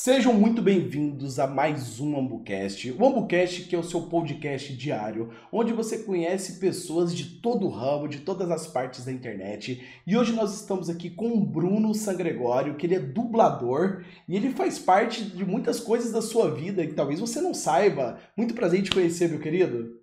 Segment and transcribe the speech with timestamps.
[0.00, 2.92] Sejam muito bem-vindos a mais um AmbuCast.
[2.92, 7.68] O AmbuCast que é o seu podcast diário, onde você conhece pessoas de todo o
[7.68, 9.84] ramo, de todas as partes da internet.
[10.06, 14.50] E hoje nós estamos aqui com o Bruno Sangregório, que ele é dublador e ele
[14.50, 18.20] faz parte de muitas coisas da sua vida que talvez você não saiba.
[18.36, 20.00] Muito prazer em te conhecer, meu querido.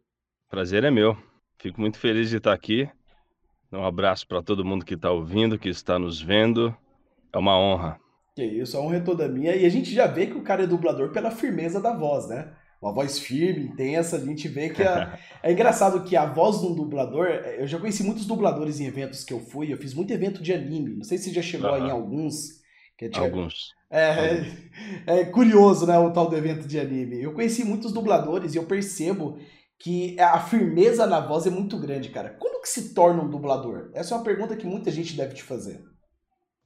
[0.49, 1.17] Prazer é meu.
[1.57, 2.85] Fico muito feliz de estar aqui.
[3.71, 6.75] Um abraço para todo mundo que está ouvindo, que está nos vendo.
[7.31, 8.04] É uma honra.
[8.35, 9.55] Que isso, a honra é toda minha.
[9.55, 12.53] E a gente já vê que o cara é dublador pela firmeza da voz, né?
[12.81, 15.17] Uma voz firme, intensa, a gente vê que a...
[15.41, 17.27] é engraçado que a voz de um dublador.
[17.27, 20.53] Eu já conheci muitos dubladores em eventos que eu fui, eu fiz muito evento de
[20.53, 20.97] anime.
[20.97, 21.87] Não sei se já chegou uhum.
[21.87, 22.61] em alguns.
[23.01, 23.73] É, alguns.
[23.89, 25.97] É, é, é, curioso, né?
[25.97, 27.23] O tal do evento de anime.
[27.23, 29.39] Eu conheci muitos dubladores e eu percebo
[29.79, 32.31] que a firmeza na voz é muito grande, cara.
[32.31, 33.91] Como que se torna um dublador?
[33.93, 35.81] Essa é uma pergunta que muita gente deve te fazer.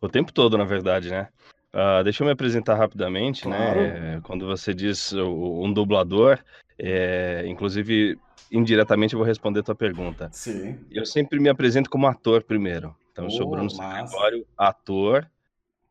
[0.02, 1.28] O tempo todo, na verdade, né?
[1.74, 3.58] Uh, deixa eu me apresentar rapidamente, né?
[3.58, 3.80] claro.
[3.82, 4.22] né?
[4.24, 6.40] Quando você diz um dublador,
[6.78, 8.18] é, inclusive
[8.52, 10.30] indiretamente eu vou responder a tua pergunta.
[10.32, 10.80] Sim.
[10.90, 12.96] Eu sempre me apresento como ator primeiro.
[13.12, 15.30] Então, eu sou Bruno Sacramento, ator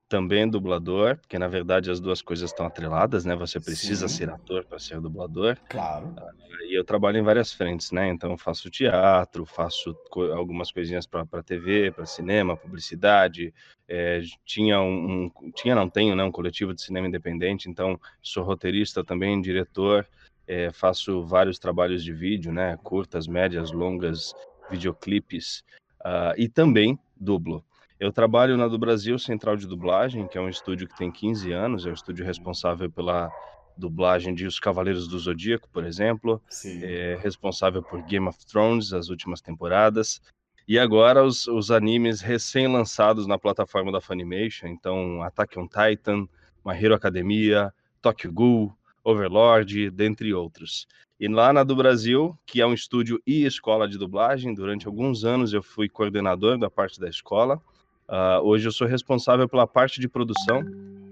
[0.08, 3.36] também dublador, porque na verdade as duas coisas estão atreladas, né?
[3.36, 4.16] Você precisa Sim.
[4.16, 5.56] ser ator para ser dublador.
[5.68, 6.06] Claro.
[6.06, 8.08] Uh, e eu trabalho em várias frentes, né?
[8.08, 13.52] Então faço teatro, faço co algumas coisinhas para TV, para cinema, publicidade.
[13.86, 16.24] É, tinha um, um, tinha não tenho, né?
[16.24, 17.68] Um coletivo de cinema independente.
[17.68, 20.06] Então sou roteirista também, diretor.
[20.46, 22.78] É, faço vários trabalhos de vídeo, né?
[22.82, 24.34] Curtas, médias, longas,
[24.70, 25.62] videoclipes
[26.00, 27.62] uh, e também dublo.
[28.00, 31.50] Eu trabalho na do Brasil Central de Dublagem, que é um estúdio que tem 15
[31.50, 33.28] anos, é o estúdio responsável pela
[33.76, 36.80] dublagem de Os Cavaleiros do Zodíaco, por exemplo, Sim.
[36.84, 40.20] é responsável por Game of Thrones, as últimas temporadas,
[40.66, 46.28] e agora os, os animes recém-lançados na plataforma da Funimation, então Attack on Titan,
[46.64, 50.86] My Hero Academia, Tokyo Ghoul, Overlord, dentre outros.
[51.18, 55.24] E lá na do Brasil, que é um estúdio e escola de dublagem, durante alguns
[55.24, 57.60] anos eu fui coordenador da parte da escola,
[58.08, 60.62] Uh, hoje eu sou responsável pela parte de produção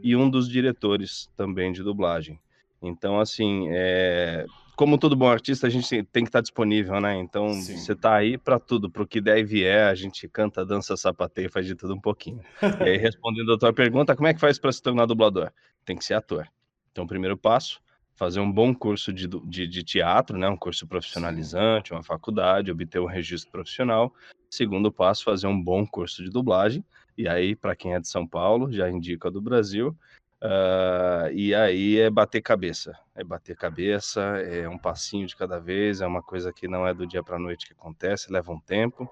[0.03, 2.41] e um dos diretores também de dublagem.
[2.81, 4.47] Então, assim, é...
[4.75, 7.17] como todo bom artista, a gente tem que estar disponível, né?
[7.19, 7.77] Então, Sim.
[7.77, 10.97] você está aí para tudo, para o que der e vier, a gente canta, dança,
[10.97, 12.41] sapateia, faz de tudo um pouquinho.
[12.81, 15.51] e aí, respondendo a tua pergunta, como é que faz para se tornar dublador?
[15.85, 16.49] Tem que ser ator.
[16.93, 17.81] Então, o primeiro passo,
[18.15, 20.49] fazer um bom curso de, de, de teatro, né?
[20.49, 24.15] Um curso profissionalizante, uma faculdade, obter um registro profissional
[24.57, 26.83] Segundo passo, fazer um bom curso de dublagem.
[27.19, 29.95] E aí, para quem é de São Paulo, já indica do Brasil.
[30.43, 32.99] Uh, e aí é bater cabeça.
[33.15, 36.95] É bater cabeça, é um passinho de cada vez, é uma coisa que não é
[36.95, 39.07] do dia para noite que acontece, leva um tempo.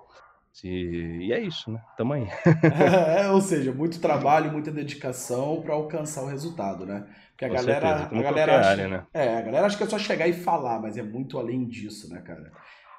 [0.62, 1.82] E, e é isso, né?
[1.94, 2.26] Tamo aí.
[3.20, 7.06] é, ou seja, muito trabalho, muita dedicação para alcançar o resultado, né?
[7.32, 9.06] Porque a Com galera, certeza, a galera acha, área, né?
[9.12, 12.08] é, a galera acha que é só chegar e falar, mas é muito além disso,
[12.08, 12.50] né, cara?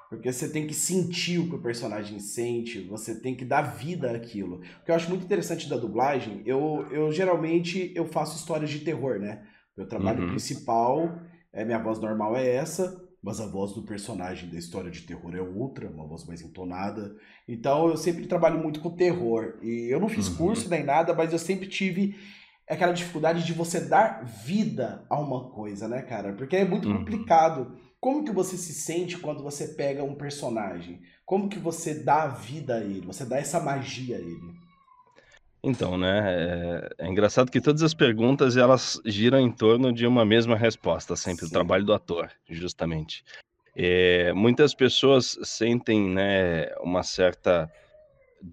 [0.10, 4.12] Porque você tem que sentir o que o personagem sente, você tem que dar vida
[4.12, 4.58] àquilo.
[4.58, 8.80] O que eu acho muito interessante da dublagem, eu, eu geralmente eu faço histórias de
[8.80, 9.44] terror, né?
[9.76, 10.30] Meu trabalho uhum.
[10.30, 11.20] principal,
[11.52, 15.36] é minha voz normal é essa, mas a voz do personagem da história de terror
[15.36, 17.16] é outra, uma voz mais entonada.
[17.48, 19.58] Então eu sempre trabalho muito com terror.
[19.64, 20.36] E eu não fiz uhum.
[20.36, 22.16] curso nem nada, mas eu sempre tive
[22.70, 26.34] aquela dificuldade de você dar vida a uma coisa, né, cara?
[26.34, 27.00] Porque é muito uhum.
[27.00, 27.76] complicado.
[28.06, 31.02] Como que você se sente quando você pega um personagem?
[31.26, 33.02] Como que você dá vida a ele?
[33.08, 34.54] Você dá essa magia a ele?
[35.64, 36.22] Então, né,
[37.00, 41.16] é, é engraçado que todas as perguntas elas giram em torno de uma mesma resposta,
[41.16, 41.50] sempre Sim.
[41.50, 43.24] o trabalho do ator, justamente.
[43.76, 47.68] É, muitas pessoas sentem, né, uma certa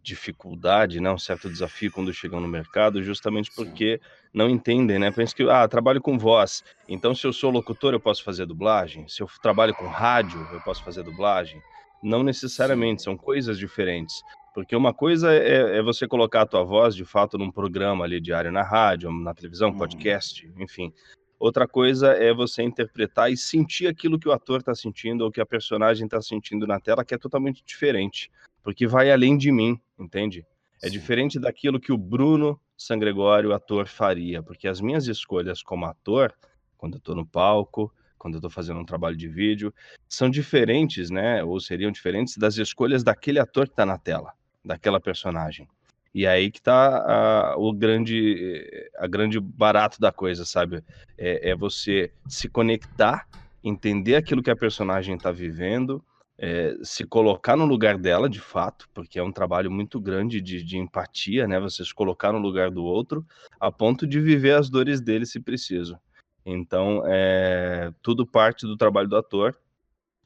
[0.03, 4.09] dificuldade, né, um certo desafio quando chegam no mercado, justamente porque Sim.
[4.33, 5.11] Não entendem, né?
[5.11, 9.07] Pensa que, ah, trabalho com voz, então se eu sou locutor eu posso fazer dublagem,
[9.09, 11.61] se eu trabalho com rádio eu posso fazer dublagem.
[12.03, 14.23] Não necessariamente, são coisas diferentes.
[14.55, 18.21] Porque uma coisa é, é, você colocar a tua voz, de fato, num programa ali
[18.21, 19.79] diário na rádio, na televisão, uhum.
[19.79, 20.93] podcast, enfim.
[21.39, 25.41] Outra coisa é você interpretar e sentir aquilo que o ator está sentindo ou que
[25.41, 28.31] a personagem está sentindo na tela, que é totalmente diferente
[28.63, 30.47] porque vai além de mim, entende?
[30.83, 30.93] É Sim.
[30.93, 36.35] diferente daquilo que o Bruno Sangregório, ator, faria, porque as minhas escolhas como ator,
[36.77, 39.75] quando eu estou no palco, quando eu estou fazendo um trabalho de vídeo,
[40.09, 41.43] são diferentes, né?
[41.43, 44.33] Ou seriam diferentes das escolhas daquele ator que está na tela,
[44.65, 45.69] daquela personagem.
[46.15, 50.85] E aí que está o grande, a grande barato da coisa, sabe?
[51.19, 53.27] É, é você se conectar,
[53.65, 56.05] entender aquilo que a personagem está vivendo,
[56.39, 60.63] é, se colocar no lugar dela, de fato, porque é um trabalho muito grande de,
[60.63, 61.61] de, empatia, né?
[61.61, 63.25] Você se colocar no lugar do outro,
[63.61, 65.99] a ponto de viver as dores dele se preciso.
[66.45, 69.57] Então, é, tudo parte do trabalho do ator.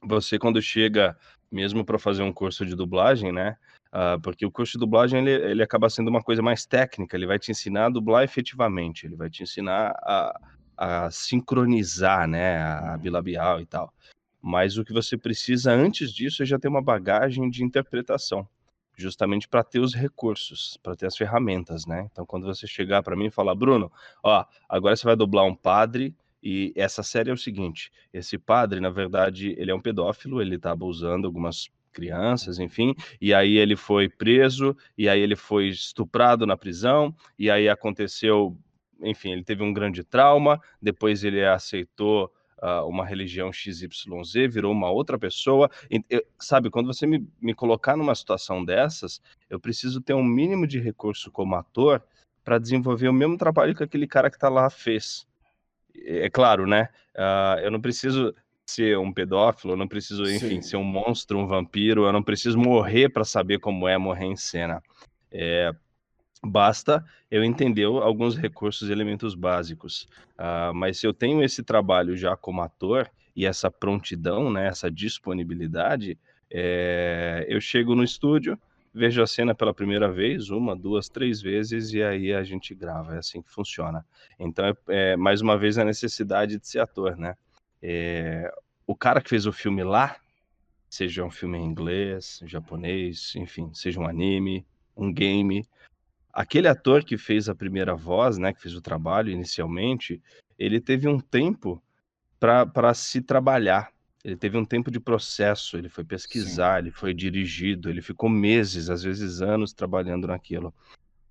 [0.03, 1.17] Você, quando chega,
[1.51, 3.57] mesmo para fazer um curso de dublagem, né?
[3.89, 7.27] Uh, porque o curso de dublagem ele, ele acaba sendo uma coisa mais técnica, ele
[7.27, 10.39] vai te ensinar a dublar efetivamente, ele vai te ensinar a,
[10.77, 13.93] a sincronizar, né, a bilabial e tal.
[14.49, 18.49] Mas o que você precisa antes disso é já ter uma bagagem de interpretação,
[18.97, 22.09] justamente para ter os recursos, para ter as ferramentas, né?
[22.13, 23.91] Então, quando você chegar para mim e falar, Bruno,
[24.23, 28.79] ó, agora você vai dublar um padre e essa série é o seguinte: esse padre,
[28.79, 33.75] na verdade, ele é um pedófilo, ele está abusando algumas crianças, enfim, e aí ele
[33.75, 38.57] foi preso, e aí ele foi estuprado na prisão, e aí aconteceu,
[39.03, 42.31] enfim, ele teve um grande trauma, depois ele aceitou
[42.63, 43.89] uh, uma religião XYZ,
[44.51, 45.71] virou uma outra pessoa.
[46.09, 50.67] Eu, sabe, quando você me, me colocar numa situação dessas, eu preciso ter um mínimo
[50.67, 52.03] de recurso como ator
[52.45, 55.27] para desenvolver o mesmo trabalho que aquele cara que está lá fez.
[55.95, 56.89] É claro, né?
[57.15, 58.35] Uh, eu não preciso
[58.69, 60.63] ser um pedófilo, eu não preciso, enfim, Sim.
[60.63, 64.37] ser um monstro, um vampiro, eu não preciso morrer para saber como é morrer em
[64.37, 64.83] cena.
[65.31, 65.73] É,
[66.47, 70.09] Basta eu entender alguns recursos e elementos básicos.
[70.39, 74.91] Uh, mas se eu tenho esse trabalho já como ator e essa prontidão, né, essa
[74.91, 76.19] disponibilidade,
[76.51, 78.59] é, eu chego no estúdio,
[78.95, 83.15] vejo a cena pela primeira vez, uma, duas, três vezes, e aí a gente grava.
[83.15, 84.05] É assim que funciona.
[84.39, 87.37] Então, é, é mais uma vez, a necessidade de ser ator, né?
[87.83, 88.51] É,
[88.87, 90.17] o cara que fez o filme lá,
[90.89, 94.65] seja um filme em inglês, japonês, enfim, seja um anime,
[94.97, 95.67] um game,
[96.37, 100.23] aquele ator que fez a primeira voz, né, que fez o trabalho inicialmente,
[100.59, 101.83] ele teve um tempo
[102.39, 103.91] para se trabalhar.
[104.23, 106.79] Ele teve um tempo de processo, ele foi pesquisar, Sim.
[106.81, 110.75] ele foi dirigido, ele ficou meses, às vezes anos trabalhando naquilo.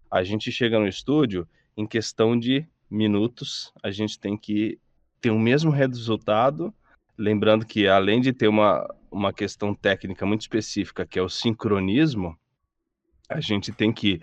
[0.09, 1.47] A gente chega no estúdio,
[1.77, 4.79] em questão de minutos, a gente tem que
[5.21, 6.73] ter o mesmo resultado,
[7.15, 12.35] lembrando que além de ter uma, uma questão técnica muito específica, que é o sincronismo,
[13.29, 14.19] a gente tem que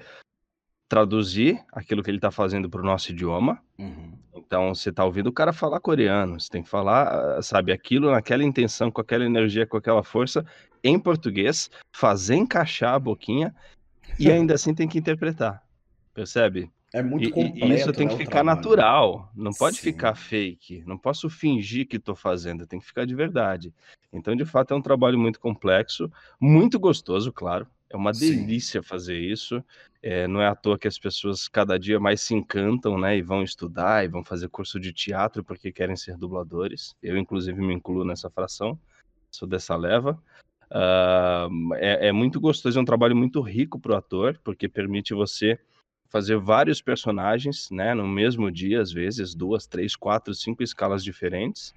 [0.93, 3.59] traduzir aquilo que ele está fazendo para o nosso idioma.
[3.79, 4.13] Uhum.
[4.37, 8.45] Então, você está ouvindo o cara falar coreano, você tem que falar, sabe, aquilo naquela
[8.45, 10.45] intenção, com aquela energia, com aquela força,
[10.85, 13.55] em português, fazer encaixar a boquinha
[14.19, 15.63] e ainda assim tem que interpretar.
[16.13, 16.71] Percebe?
[16.93, 19.85] É muito completo, e, isso tem né, que ficar natural, não pode Sim.
[19.85, 23.73] ficar fake, não posso fingir que estou fazendo, tem que ficar de verdade.
[24.13, 27.67] Então, de fato, é um trabalho muito complexo, muito gostoso, claro.
[27.93, 28.89] É uma delícia Sim.
[28.89, 29.63] fazer isso.
[30.03, 33.19] É, não é à toa que as pessoas cada dia mais se encantam, né?
[33.19, 36.97] E vão estudar e vão fazer curso de teatro porque querem ser dubladores.
[37.03, 38.81] Eu, inclusive, me incluo nessa fração,
[39.31, 40.19] sou dessa leva.
[40.71, 45.13] Uh, é, é, muito gostoso, é um trabalho muito rico para o ator, porque permite
[45.13, 45.59] você
[46.09, 47.93] fazer vários personagens, né?
[47.93, 51.75] No mesmo dia, às vezes, duas, três, quatro, cinco escalas diferentes.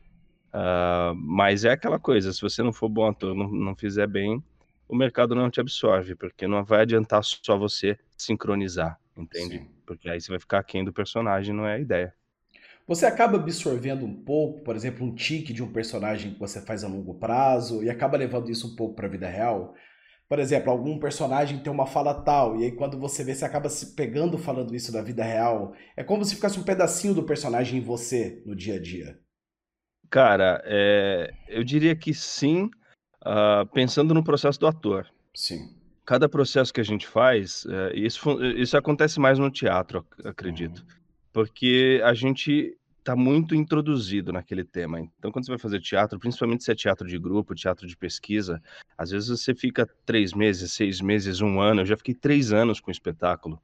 [0.53, 4.41] Uh, mas é aquela coisa, se você não for bom ator, não, não fizer bem,
[4.87, 9.59] o mercado não te absorve, porque não vai adiantar só você sincronizar, entende?
[9.59, 9.69] Sim.
[9.85, 12.13] Porque aí você vai ficar aquém do personagem, não é a ideia.
[12.87, 16.83] Você acaba absorvendo um pouco, por exemplo, um tique de um personagem que você faz
[16.83, 19.73] a longo prazo e acaba levando isso um pouco para a vida real.
[20.29, 23.69] Por exemplo, algum personagem tem uma fala tal, e aí quando você vê, você acaba
[23.69, 25.73] se pegando falando isso na vida real.
[25.95, 29.19] É como se ficasse um pedacinho do personagem em você no dia a dia.
[30.09, 31.31] Cara, é...
[31.47, 32.69] eu diria que sim,
[33.25, 35.07] uh, pensando no processo do ator.
[35.33, 35.75] Sim.
[36.05, 40.79] Cada processo que a gente faz, uh, isso, isso acontece mais no teatro, acredito.
[40.79, 40.95] Uhum.
[41.33, 44.99] Porque a gente está muito introduzido naquele tema.
[44.99, 48.59] Então, quando você vai fazer teatro, principalmente se é teatro de grupo, teatro de pesquisa,
[48.97, 51.81] às vezes você fica três meses, seis meses, um ano.
[51.81, 53.61] Eu já fiquei três anos com o espetáculo.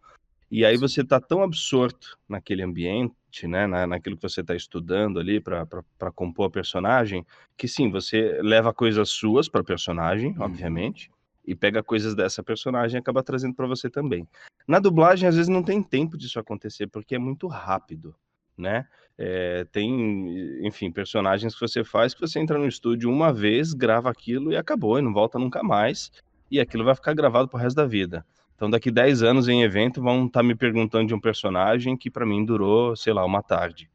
[0.51, 5.17] E aí você está tão absorto naquele ambiente, né, na, naquilo que você está estudando
[5.17, 10.43] ali para compor a personagem, que sim, você leva coisas suas para a personagem, uhum.
[10.43, 11.09] obviamente,
[11.47, 14.27] e pega coisas dessa personagem e acaba trazendo para você também.
[14.67, 18.13] Na dublagem, às vezes não tem tempo disso acontecer, porque é muito rápido,
[18.57, 18.85] né?
[19.17, 24.09] É, tem, enfim, personagens que você faz que você entra no estúdio uma vez, grava
[24.09, 26.11] aquilo e acabou, e não volta nunca mais,
[26.49, 28.25] e aquilo vai ficar gravado pro resto da vida.
[28.61, 32.11] Então, daqui 10 anos em evento, vão estar tá me perguntando de um personagem que
[32.11, 33.89] para mim durou, sei lá, uma tarde.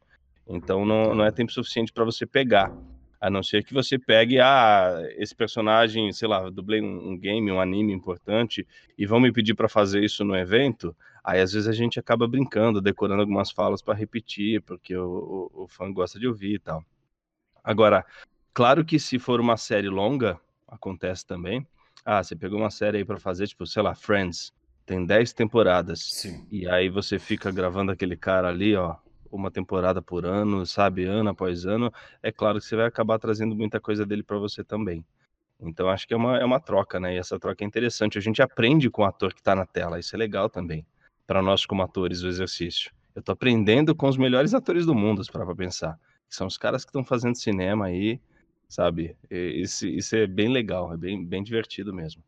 [0.45, 2.75] Então, não, não é tempo suficiente para você pegar.
[3.21, 7.49] A não ser que você pegue, ah, esse personagem, sei lá, dublei um, um game,
[7.49, 10.93] um anime importante, e vão me pedir para fazer isso no evento.
[11.23, 15.63] Aí, às vezes, a gente acaba brincando, decorando algumas falas para repetir, porque o, o,
[15.63, 16.83] o fã gosta de ouvir e tal.
[17.63, 18.05] Agora,
[18.53, 21.65] claro que se for uma série longa, acontece também.
[22.03, 24.53] Ah, você pegou uma série aí para fazer, tipo, sei lá, Friends,
[24.87, 25.99] tem 10 temporadas.
[25.99, 26.47] Sim.
[26.49, 28.95] E aí você fica gravando aquele cara ali, ó,
[29.29, 31.91] uma temporada por ano, sabe, ano após ano.
[32.23, 35.05] É claro que você vai acabar trazendo muita coisa dele para você também.
[35.59, 37.15] Então acho que é uma, é uma troca, né?
[37.15, 38.17] E essa troca é interessante.
[38.17, 40.85] A gente aprende com o ator que está na tela, isso é legal também.
[41.27, 42.89] Para nós, como atores, o exercício.
[43.13, 45.99] Eu tô aprendendo com os melhores atores do mundo, para pensar.
[46.29, 48.21] São os caras que estão fazendo cinema aí,
[48.69, 49.17] sabe?
[49.29, 52.23] Isso, isso é bem legal, é bem, bem divertido mesmo.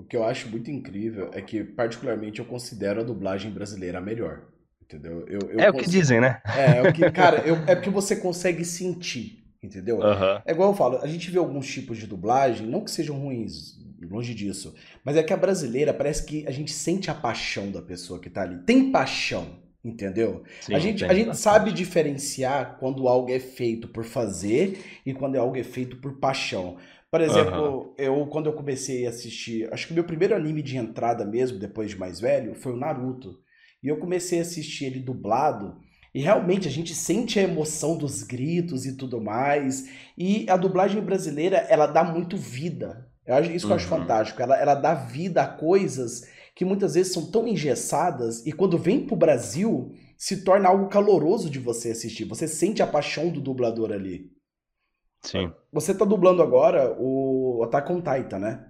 [0.00, 4.00] O que eu acho muito incrível é que, particularmente, eu considero a dublagem brasileira a
[4.00, 4.46] melhor.
[4.82, 5.26] Entendeu?
[5.28, 6.40] Eu, eu é o que dizem, né?
[6.56, 9.98] É, é o que, cara, eu, é porque você consegue sentir, entendeu?
[9.98, 10.40] Uhum.
[10.44, 13.78] É igual eu falo, a gente vê alguns tipos de dublagem, não que sejam ruins,
[14.00, 17.82] longe disso, mas é que a brasileira parece que a gente sente a paixão da
[17.82, 18.56] pessoa que tá ali.
[18.64, 20.42] Tem paixão, entendeu?
[20.60, 25.36] Sim, a gente, a gente sabe diferenciar quando algo é feito por fazer e quando
[25.36, 26.76] algo é feito por paixão.
[27.10, 27.94] Por exemplo, uhum.
[27.98, 31.58] eu quando eu comecei a assistir, acho que o meu primeiro anime de entrada mesmo,
[31.58, 33.38] depois de mais velho, foi o Naruto.
[33.82, 35.78] E eu comecei a assistir ele dublado.
[36.14, 39.88] E realmente a gente sente a emoção dos gritos e tudo mais.
[40.16, 43.08] E a dublagem brasileira, ela dá muito vida.
[43.26, 44.00] Eu acho, isso que eu acho uhum.
[44.00, 44.42] fantástico.
[44.42, 49.06] Ela, ela dá vida a coisas que muitas vezes são tão engessadas e quando vem
[49.06, 52.24] pro Brasil se torna algo caloroso de você assistir.
[52.24, 54.30] Você sente a paixão do dublador ali.
[55.22, 55.52] Sim.
[55.72, 58.66] Você tá dublando agora o Attack on Titan, né?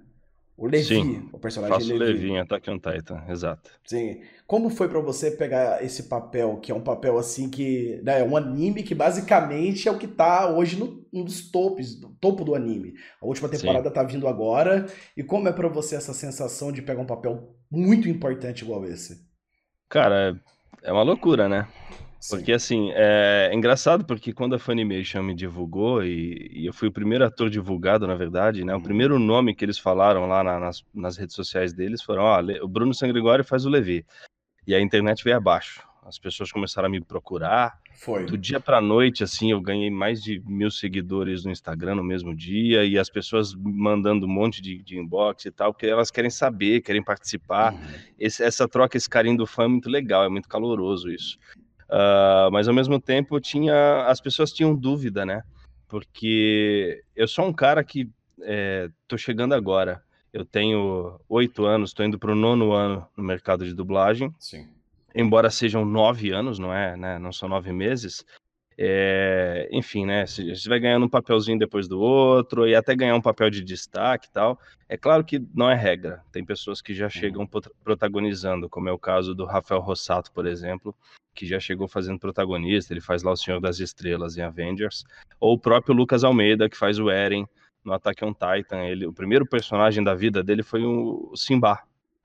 [0.61, 2.13] O Levi, Sim, o personagem faço Levi.
[2.13, 3.71] Levi em Attack on Titan, exato.
[3.83, 4.21] Sim.
[4.47, 7.99] Como foi para você pegar esse papel, que é um papel assim que.
[8.05, 11.99] Né, é um anime que basicamente é o que tá hoje no, um dos topos,
[11.99, 12.93] do topo do anime.
[13.23, 13.95] A última temporada Sim.
[13.95, 14.85] tá vindo agora.
[15.17, 19.25] E como é para você essa sensação de pegar um papel muito importante igual esse?
[19.89, 20.41] Cara,
[20.83, 21.69] é uma loucura, né?
[22.29, 26.93] Porque, assim, é engraçado porque quando a Funimation me divulgou, e, e eu fui o
[26.93, 28.75] primeiro ator divulgado, na verdade, né?
[28.75, 28.83] O uhum.
[28.83, 32.69] primeiro nome que eles falaram lá na, nas, nas redes sociais deles foram, ó, o
[32.69, 34.05] Bruno Sangrigori faz o Levi.
[34.67, 35.83] E a internet veio abaixo.
[36.11, 37.79] As pessoas começaram a me procurar.
[37.95, 38.27] Foi.
[38.27, 42.35] Do dia pra noite, assim, eu ganhei mais de mil seguidores no Instagram no mesmo
[42.35, 46.31] dia, e as pessoas mandando um monte de, de inbox e tal, porque elas querem
[46.31, 47.73] saber, querem participar.
[47.73, 47.81] Uhum.
[48.19, 51.39] Esse, essa troca, esse carinho do fã é muito legal, é muito caloroso isso.
[51.85, 55.43] Uh, mas ao mesmo tempo tinha as pessoas tinham dúvida, né?
[55.89, 58.09] Porque eu sou um cara que
[58.43, 60.03] é, tô chegando agora.
[60.33, 64.33] Eu tenho oito anos, estou indo para o nono ano no mercado de dublagem.
[64.39, 64.69] Sim.
[65.15, 66.97] Embora sejam nove anos, não é?
[66.97, 67.19] Né?
[67.19, 68.25] Não são nove meses.
[68.83, 70.25] É, enfim, né?
[70.27, 74.29] Você vai ganhando um papelzinho depois do outro e até ganhar um papel de destaque
[74.29, 74.59] e tal.
[74.89, 76.23] É claro que não é regra.
[76.33, 77.11] Tem pessoas que já uhum.
[77.11, 77.49] chegam
[77.85, 80.97] protagonizando, como é o caso do Rafael Rossato, por exemplo,
[81.35, 85.05] que já chegou fazendo protagonista, ele faz lá o Senhor das Estrelas em Avengers,
[85.39, 87.47] ou o próprio Lucas Almeida, que faz o Eren
[87.85, 88.85] no Attack on Titan.
[88.85, 91.83] Ele, o primeiro personagem da vida dele foi o Simba,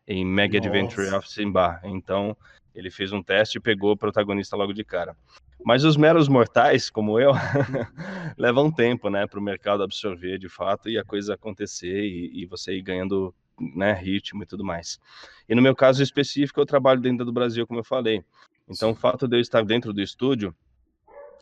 [0.07, 0.69] em Mega Nossa.
[0.69, 1.79] Adventure of Simba.
[1.83, 2.35] Então,
[2.75, 5.15] ele fez um teste e pegou o protagonista logo de cara.
[5.63, 7.31] Mas os meros mortais, como eu,
[8.37, 12.45] levam tempo, né, para o mercado absorver de fato e a coisa acontecer e, e
[12.45, 14.99] você ir ganhando né, ritmo e tudo mais.
[15.47, 18.23] E no meu caso específico, eu trabalho dentro do Brasil, como eu falei.
[18.69, 20.53] Então, o fato de eu estar dentro do estúdio,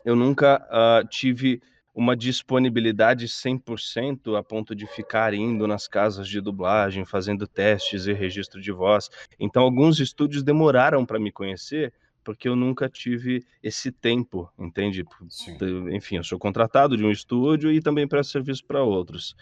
[0.04, 1.60] eu nunca uh, tive
[1.94, 8.12] uma disponibilidade 100% a ponto de ficar indo nas casas de dublagem, fazendo testes e
[8.12, 9.08] registro de voz.
[9.38, 11.92] Então, alguns estúdios demoraram para me conhecer,
[12.24, 15.04] porque eu nunca tive esse tempo, entende?
[15.28, 15.56] Sim.
[15.92, 19.36] Enfim, eu sou contratado de um estúdio e também presto serviço para outros.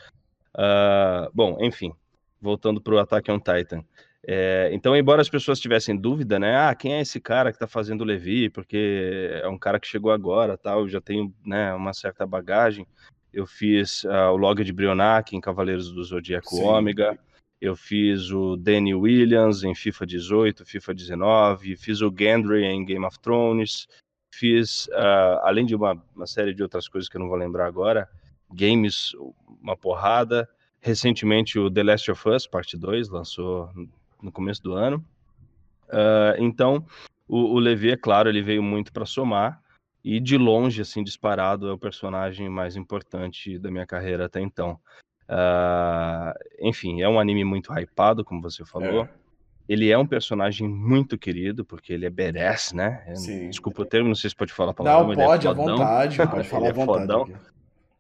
[0.54, 1.92] Uh, bom, enfim,
[2.38, 3.82] voltando para o Attack on Titan.
[4.24, 6.56] É, então, embora as pessoas tivessem dúvida, né?
[6.56, 8.48] Ah, quem é esse cara que está fazendo o Levi?
[8.48, 10.88] Porque é um cara que chegou agora, tal.
[10.88, 12.86] Já tenho, né, uma certa bagagem.
[13.32, 16.64] Eu fiz uh, o Log de Brionac em Cavaleiros do Zodíaco Sim.
[16.64, 17.18] Ômega.
[17.60, 21.76] Eu fiz o Danny Williams em FIFA 18, FIFA 19.
[21.76, 23.88] Fiz o Gendry em Game of Thrones.
[24.34, 27.66] Fiz, uh, além de uma, uma série de outras coisas que eu não vou lembrar
[27.66, 28.08] agora,
[28.52, 29.12] games,
[29.62, 30.48] uma porrada.
[30.80, 33.70] Recentemente, o The Last of Us, parte 2, lançou
[34.22, 35.04] no começo do ano.
[35.88, 36.84] Uh, então,
[37.28, 39.60] o, o Levi, é claro, ele veio muito para somar,
[40.04, 44.78] e de longe, assim, disparado, é o personagem mais importante da minha carreira até então.
[45.28, 49.04] Uh, enfim, é um anime muito hypado, como você falou.
[49.04, 49.08] É.
[49.68, 53.04] Ele é um personagem muito querido, porque ele é badass, né?
[53.14, 53.48] Sim.
[53.48, 55.14] Desculpa o termo, não sei se pode falar a palavra.
[55.14, 57.34] Não, pode, é à vontade, pode falar à é vontade.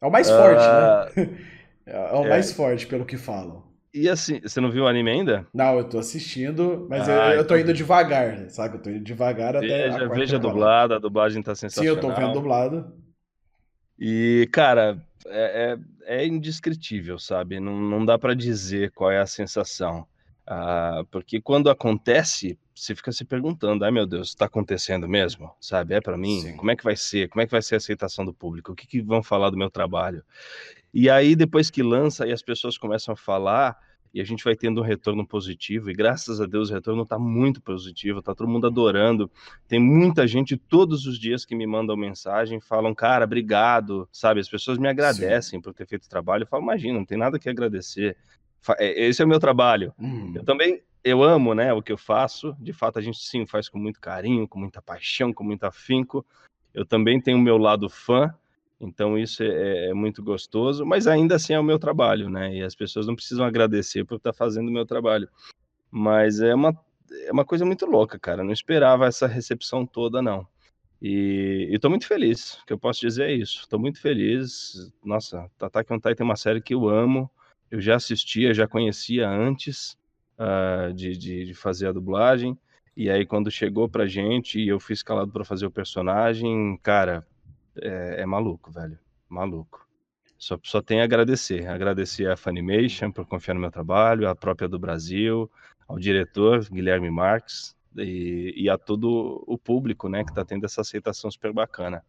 [0.00, 1.20] É o mais forte, uh...
[1.20, 1.38] né?
[1.84, 3.64] É o mais forte, pelo que falam.
[3.94, 5.46] E assim, você não viu o anime ainda?
[5.52, 8.76] Não, eu tô assistindo, mas ah, eu, eu tô então indo devagar, sabe?
[8.76, 10.04] Eu tô indo devagar veja, até.
[10.04, 11.94] A veja dublada, a dublagem tá sensacional.
[11.94, 12.92] Sim, eu tô vendo dublado.
[13.98, 17.60] E, cara, é, é, é indescritível, sabe?
[17.60, 20.06] Não, não dá para dizer qual é a sensação.
[20.46, 25.54] Ah, porque quando acontece, você fica se perguntando, ai meu Deus, está acontecendo mesmo?
[25.60, 25.94] Sabe?
[25.94, 26.40] É para mim?
[26.40, 26.56] Sim.
[26.56, 27.28] Como é que vai ser?
[27.28, 28.72] Como é que vai ser a aceitação do público?
[28.72, 30.24] O que, que vão falar do meu trabalho?
[30.92, 33.78] E aí, depois que lança e as pessoas começam a falar,
[34.14, 37.18] e a gente vai tendo um retorno positivo, e graças a Deus o retorno está
[37.18, 39.30] muito positivo, está todo mundo adorando.
[39.66, 44.40] Tem muita gente todos os dias que me mandam mensagem, falam, cara, obrigado, sabe?
[44.40, 45.62] As pessoas me agradecem Sim.
[45.62, 46.42] por ter feito o trabalho.
[46.42, 48.16] Eu falo, imagina, não tem nada que agradecer.
[48.78, 49.94] É, esse é o meu trabalho.
[49.98, 50.32] Hum.
[50.36, 52.54] Eu também, eu amo, né, o que eu faço.
[52.60, 56.24] De fato, a gente sim faz com muito carinho, com muita paixão, com muito afinco.
[56.74, 58.34] Eu também tenho o meu lado fã,
[58.82, 62.56] então isso é, é, é, muito gostoso, mas ainda assim é o meu trabalho, né?
[62.56, 65.28] E as pessoas não precisam agradecer por estar fazendo o meu trabalho.
[65.90, 66.76] Mas é uma,
[67.26, 68.42] é uma coisa muito louca, cara.
[68.42, 70.46] Não esperava essa recepção toda, não.
[71.00, 73.60] E estou muito feliz, o que eu posso dizer é isso.
[73.60, 74.92] Estou muito feliz.
[75.04, 77.30] Nossa, Attack on Titan é uma série que eu amo.
[77.70, 79.96] Eu já assistia, já conhecia antes
[80.38, 82.58] uh, de, de, de fazer a dublagem.
[82.96, 87.26] E aí, quando chegou pra gente e eu fui escalado para fazer o personagem, cara,
[87.80, 88.98] é, é maluco, velho.
[89.28, 89.86] Maluco.
[90.38, 91.66] Só, só tenho a agradecer.
[91.68, 95.50] Agradecer a Funimation por confiar no meu trabalho, a própria do Brasil,
[95.86, 100.80] ao diretor Guilherme Marques e, e a todo o público, né, que está tendo essa
[100.80, 102.04] aceitação super bacana.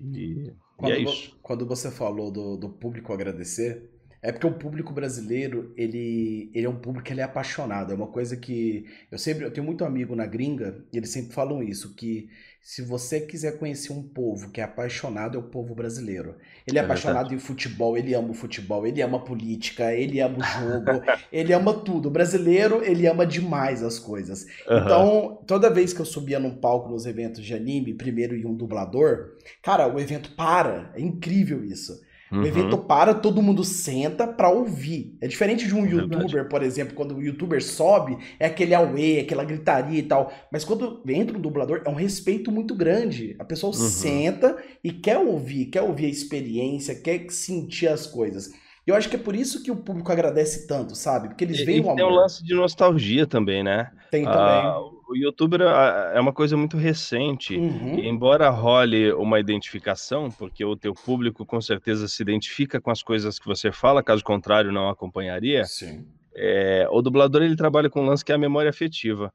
[0.00, 1.36] E, quando, e é isso.
[1.42, 3.90] Quando você falou do, do público agradecer,
[4.22, 7.92] é porque o público brasileiro, ele, ele é um público que ele é apaixonado.
[7.92, 11.32] É uma coisa que eu sempre eu tenho muito amigo na gringa e eles sempre
[11.32, 15.74] falam isso que se você quiser conhecer um povo que é apaixonado, é o povo
[15.74, 16.36] brasileiro.
[16.64, 17.34] Ele é, é apaixonado verdade.
[17.34, 21.02] em futebol, ele ama o futebol, ele ama a política, ele ama o jogo,
[21.32, 22.06] ele ama tudo.
[22.06, 24.46] O brasileiro, ele ama demais as coisas.
[24.68, 24.78] Uhum.
[24.78, 28.54] Então, toda vez que eu subia num palco nos eventos de anime, primeiro e um
[28.54, 30.92] dublador, cara, o evento para.
[30.94, 32.00] É incrível isso.
[32.32, 32.40] Uhum.
[32.40, 35.16] O evento para, todo mundo senta pra ouvir.
[35.20, 39.44] É diferente de um youtuber, por exemplo, quando o youtuber sobe, é aquele away, aquela
[39.44, 40.32] gritaria e tal.
[40.50, 43.36] Mas quando entra um dublador, é um respeito muito grande.
[43.38, 43.78] A pessoa uhum.
[43.78, 48.50] senta e quer ouvir, quer ouvir a experiência, quer sentir as coisas.
[48.86, 51.28] Eu acho que é por isso que o público agradece tanto, sabe?
[51.28, 51.96] Porque eles veem o amor.
[51.96, 53.92] Tem um lance de nostalgia também, né?
[54.10, 54.40] Tem também.
[54.40, 54.76] Ah,
[55.12, 57.56] o youtuber é uma coisa muito recente.
[57.56, 57.98] Uhum.
[57.98, 63.38] Embora role uma identificação, porque o teu público com certeza se identifica com as coisas
[63.38, 65.64] que você fala, caso contrário não acompanharia.
[65.64, 66.06] Sim.
[66.34, 69.32] É, o dublador ele trabalha com um lance que é a memória afetiva.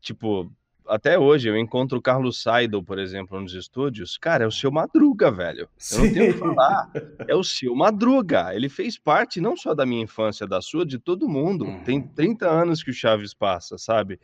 [0.00, 0.50] Tipo,
[0.88, 4.16] até hoje eu encontro o Carlos Seidel, por exemplo, nos estúdios.
[4.16, 5.68] Cara, é o seu Madruga, velho.
[5.92, 6.90] Eu não tenho o que falar.
[7.28, 8.54] É o seu Madruga.
[8.54, 11.64] Ele fez parte não só da minha infância, da sua, de todo mundo.
[11.64, 11.82] Uhum.
[11.82, 14.20] Tem 30 anos que o Chaves passa, sabe?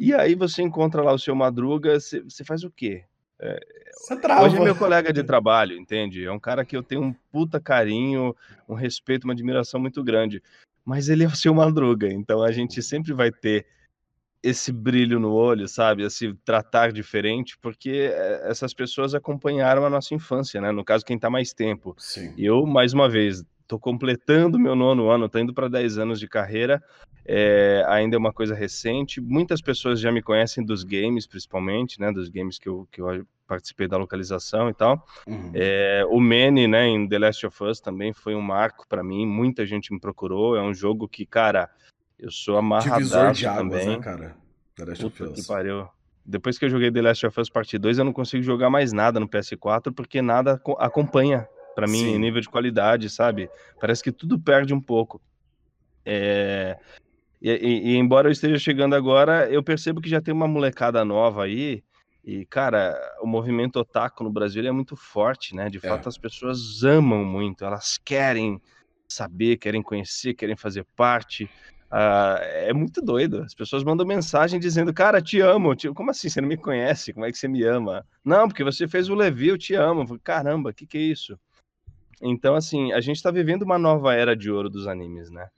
[0.00, 3.04] E aí você encontra lá o seu Madruga, você faz o quê?
[3.38, 3.60] É,
[4.42, 6.24] hoje é meu colega de trabalho, entende?
[6.24, 8.34] É um cara que eu tenho um puta carinho,
[8.66, 10.42] um respeito, uma admiração muito grande.
[10.82, 13.66] Mas ele é o seu Madruga, então a gente sempre vai ter
[14.42, 16.02] esse brilho no olho, sabe?
[16.02, 20.72] Esse tratar diferente, porque eh, essas pessoas acompanharam a nossa infância, né?
[20.72, 21.94] No caso, quem está mais tempo.
[21.98, 22.32] Sim.
[22.38, 26.26] Eu, mais uma vez, estou completando meu nono ano, estou indo para 10 anos de
[26.26, 26.82] carreira,
[27.24, 29.20] é, ainda é uma coisa recente.
[29.20, 32.10] Muitas pessoas já me conhecem dos games, principalmente, né?
[32.10, 35.06] Dos games que eu, que eu participei da localização e tal.
[35.26, 35.52] Uhum.
[35.54, 39.26] É, o Manny, né, em The Last of Us também foi um marco para mim,
[39.26, 41.68] muita gente me procurou, é um jogo que, cara
[42.20, 43.96] eu sou amarradaço de águas, também.
[43.96, 44.36] né, cara?
[44.76, 45.40] The Last Puta of Us.
[45.40, 45.88] que pariu.
[46.24, 48.92] Depois que eu joguei The Last of Us Part 2, eu não consigo jogar mais
[48.92, 52.14] nada no PS4, porque nada acompanha para mim Sim.
[52.14, 53.48] em nível de qualidade, sabe?
[53.80, 55.20] Parece que tudo perde um pouco.
[56.04, 56.78] É...
[57.40, 61.04] E, e, e, embora eu esteja chegando agora, eu percebo que já tem uma molecada
[61.04, 61.82] nova aí.
[62.22, 65.70] E, cara, o movimento otaku no Brasil é muito forte, né?
[65.70, 65.80] De é.
[65.80, 68.60] fato, as pessoas amam muito, elas querem
[69.08, 71.44] saber, querem conhecer, querem fazer parte.
[71.90, 73.42] Uh, é muito doido.
[73.42, 75.74] As pessoas mandam mensagem dizendo, cara, te amo.
[75.74, 75.88] Te...
[75.92, 76.28] Como assim?
[76.28, 77.12] Você não me conhece?
[77.12, 78.06] Como é que você me ama?
[78.24, 80.18] Não, porque você fez o Levi, eu te amo.
[80.20, 81.38] Caramba, o que, que é isso?
[82.20, 85.48] Então, assim, a gente está vivendo uma nova era de ouro dos animes, né?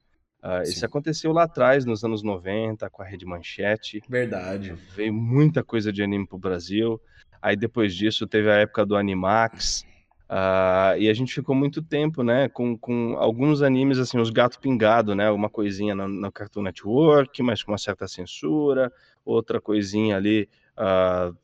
[0.42, 4.03] Uh, isso aconteceu lá atrás, nos anos 90, com a Rede Manchete.
[4.09, 4.75] Verdade.
[4.94, 7.01] Veio muita coisa de anime pro Brasil.
[7.40, 9.85] Aí depois disso teve a época do Animax.
[10.33, 14.59] Uh, e a gente ficou muito tempo, né, com, com alguns animes, assim, os gato
[14.59, 18.90] pingado, né, uma coisinha no, no, Cartoon Network, mas com uma certa censura,
[19.27, 20.48] outra coisinha ali,
[20.79, 21.37] uh,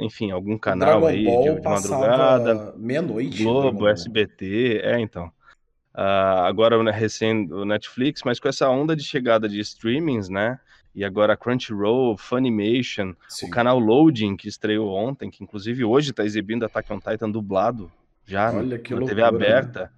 [0.00, 2.74] enfim, algum canal aí de, de madrugada.
[2.76, 3.42] Meia-noite.
[3.42, 5.26] Globo, SBT, é, então.
[5.94, 10.60] Uh, agora, né, recém, o Netflix, mas com essa onda de chegada de streamings, né,
[10.94, 13.46] e agora Crunchyroll, Funimation, Sim.
[13.46, 17.90] o canal Loading, que estreou ontem, que inclusive hoje está exibindo Attack on Titan dublado,
[18.24, 19.46] já Olha, que na TV loucura, né?
[19.46, 19.80] aberta.
[19.82, 19.90] Né?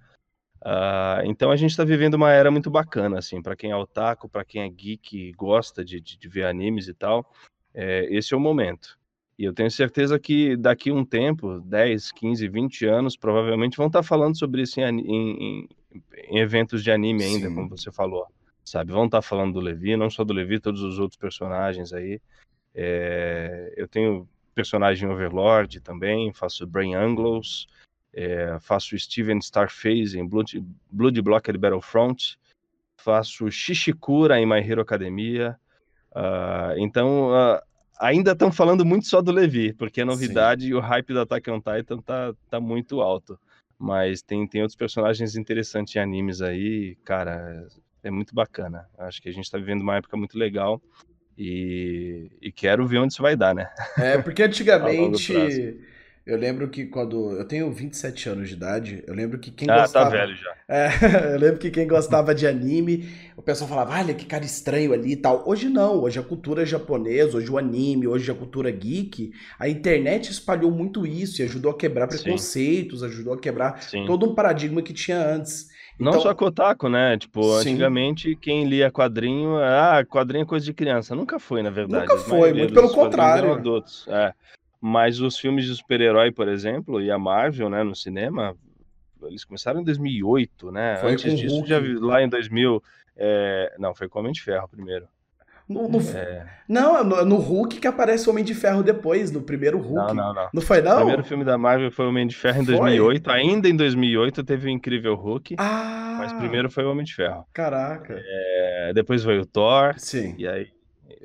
[0.63, 4.29] Uh, então a gente está vivendo uma era muito bacana, assim, para quem é otaku,
[4.29, 7.31] para quem é geek, gosta de, de, de, ver animes e tal,
[7.73, 8.97] é, esse é o momento.
[9.41, 14.01] E eu tenho certeza que daqui um tempo, 10, 15, 20 anos, provavelmente vão estar
[14.01, 15.69] tá falando sobre isso em, em,
[16.29, 17.55] em eventos de anime ainda, Sim.
[17.55, 18.27] como você falou.
[18.63, 21.91] Sabe, vão estar tá falando do Levi, não só do Levi, todos os outros personagens
[21.91, 22.21] aí.
[22.75, 27.65] É, eu tenho personagem Overlord também, faço Brain Anglos,
[28.13, 32.37] é, faço Steven Starface em Blood, Blood Blocked Battlefront,
[32.95, 35.57] faço Shishikura em My Hero Academia.
[36.11, 37.70] Uh, então, uh,
[38.01, 40.69] ainda estão falando muito só do Levi, porque a novidade Sim.
[40.69, 43.39] e o hype da Attack on Titan tá, tá muito alto.
[43.77, 47.65] Mas tem, tem outros personagens interessantes em animes aí, cara,
[48.03, 48.87] é muito bacana.
[48.97, 50.81] Acho que a gente está vivendo uma época muito legal.
[51.37, 53.71] E, e, quero ver onde isso vai dar, né?
[53.97, 55.79] É, porque antigamente
[56.25, 57.31] eu lembro que quando.
[57.31, 60.11] Eu tenho 27 anos de idade, eu lembro que quem ah, tá gostava.
[60.11, 60.51] tá velho já.
[60.71, 64.93] É, eu lembro que quem gostava de anime, o pessoal falava, olha que cara estranho
[64.93, 65.43] ali e tal.
[65.45, 70.31] Hoje não, hoje a cultura japonesa, hoje o anime, hoje a cultura geek, a internet
[70.31, 73.05] espalhou muito isso e ajudou a quebrar preconceitos, Sim.
[73.05, 74.05] ajudou a quebrar Sim.
[74.05, 75.69] todo um paradigma que tinha antes.
[75.99, 77.17] Não então, só Kotaku, né?
[77.17, 77.71] Tipo, sim.
[77.71, 81.13] antigamente quem lia quadrinho, ah, quadrinho é coisa de criança.
[81.13, 82.07] Nunca foi, na verdade.
[82.07, 83.53] Nunca foi, muito pelo contrário.
[83.53, 84.07] Adultos.
[84.07, 84.33] É.
[84.81, 88.57] Mas os filmes de super-herói, por exemplo, e a Marvel, né, no cinema,
[89.21, 90.97] eles começaram em 2008, né?
[90.97, 91.69] Foi Antes disso, Hulk.
[91.69, 92.83] já lá em 2000.
[93.15, 93.75] É...
[93.77, 95.07] Não, foi com Homem de Ferro primeiro.
[95.69, 95.99] No, no...
[96.01, 96.47] É...
[96.67, 99.77] Não, é no, é no, Hulk que aparece o Homem de Ferro depois, no primeiro
[99.77, 99.93] Hulk.
[99.93, 100.49] Não, não, não.
[100.51, 100.93] Não foi, não?
[100.93, 102.75] O primeiro filme da Marvel foi o Homem de Ferro em foi?
[102.77, 103.29] 2008.
[103.29, 105.55] Ainda em 2008 teve o Incrível Hulk.
[105.59, 106.15] Ah!
[106.17, 107.45] Mas primeiro foi o Homem de Ferro.
[107.53, 108.15] Caraca.
[108.17, 108.91] É...
[108.93, 109.93] Depois veio o Thor.
[109.97, 110.33] Sim.
[110.37, 110.67] E aí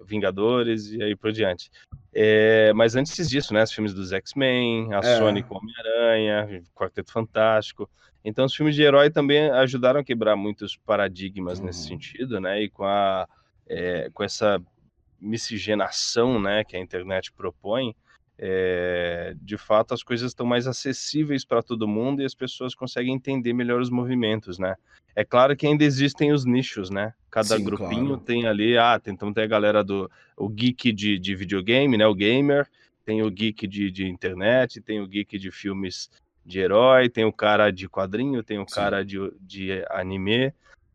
[0.07, 1.71] Vingadores e aí por diante.
[2.19, 5.19] É, mas antes disso, né, os filmes dos X-Men, a é.
[5.19, 7.91] Sony com Homem-Aranha, Quarteto Fantástico.
[8.25, 11.67] Então, os filmes de herói também ajudaram a quebrar muitos paradigmas uhum.
[11.67, 12.63] nesse sentido, né?
[12.63, 13.29] E com, a,
[13.69, 14.59] é, com essa
[15.21, 17.95] miscigenação, né, que a internet propõe,
[18.39, 23.15] é, de fato as coisas estão mais acessíveis para todo mundo e as pessoas conseguem
[23.15, 24.77] entender melhor os movimentos, né?
[25.15, 27.15] É claro que ainda existem os nichos, né?
[27.31, 28.21] Cada Sim, grupinho claro.
[28.21, 32.07] tem ali, ah, tem, então tem a galera do o geek de, de videogame, né?
[32.07, 32.69] O gamer,
[33.05, 36.11] tem o geek de, de internet, tem o geek de filmes
[36.45, 38.75] de herói, tem o cara de quadrinho, tem o Sim.
[38.75, 40.53] cara de, de anime,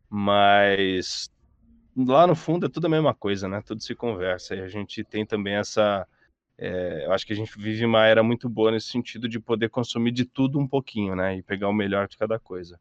[0.08, 1.28] mas
[1.96, 3.60] lá no fundo é tudo a mesma coisa, né?
[3.60, 6.06] Tudo se conversa e a gente tem também essa
[6.64, 9.68] é, eu acho que a gente vive uma era muito boa nesse sentido de poder
[9.68, 11.36] consumir de tudo um pouquinho, né?
[11.36, 12.78] E pegar o melhor de cada coisa.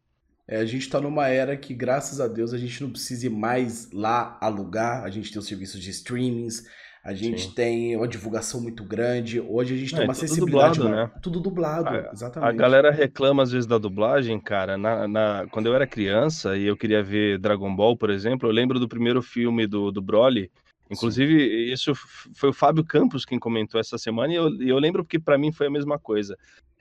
[0.48, 3.32] É, a gente está numa era que, graças a Deus, a gente não precisa ir
[3.32, 5.04] mais lá alugar.
[5.04, 6.68] A gente tem os serviços de streamings,
[7.04, 7.56] a gente Sim.
[7.56, 9.40] tem uma divulgação muito grande.
[9.40, 10.78] Hoje a gente tem é, uma acessibilidade.
[10.78, 11.12] Dublado, né?
[11.20, 12.50] Tudo dublado, a, exatamente.
[12.50, 14.78] A galera reclama às vezes da dublagem, cara.
[14.78, 18.54] Na, na, quando eu era criança e eu queria ver Dragon Ball, por exemplo, eu
[18.54, 20.52] lembro do primeiro filme do, do Broly
[20.92, 21.74] Inclusive, Sim.
[21.74, 21.94] isso
[22.36, 25.52] foi o Fábio Campos quem comentou essa semana, e eu, eu lembro que para mim
[25.52, 26.38] foi a mesma coisa.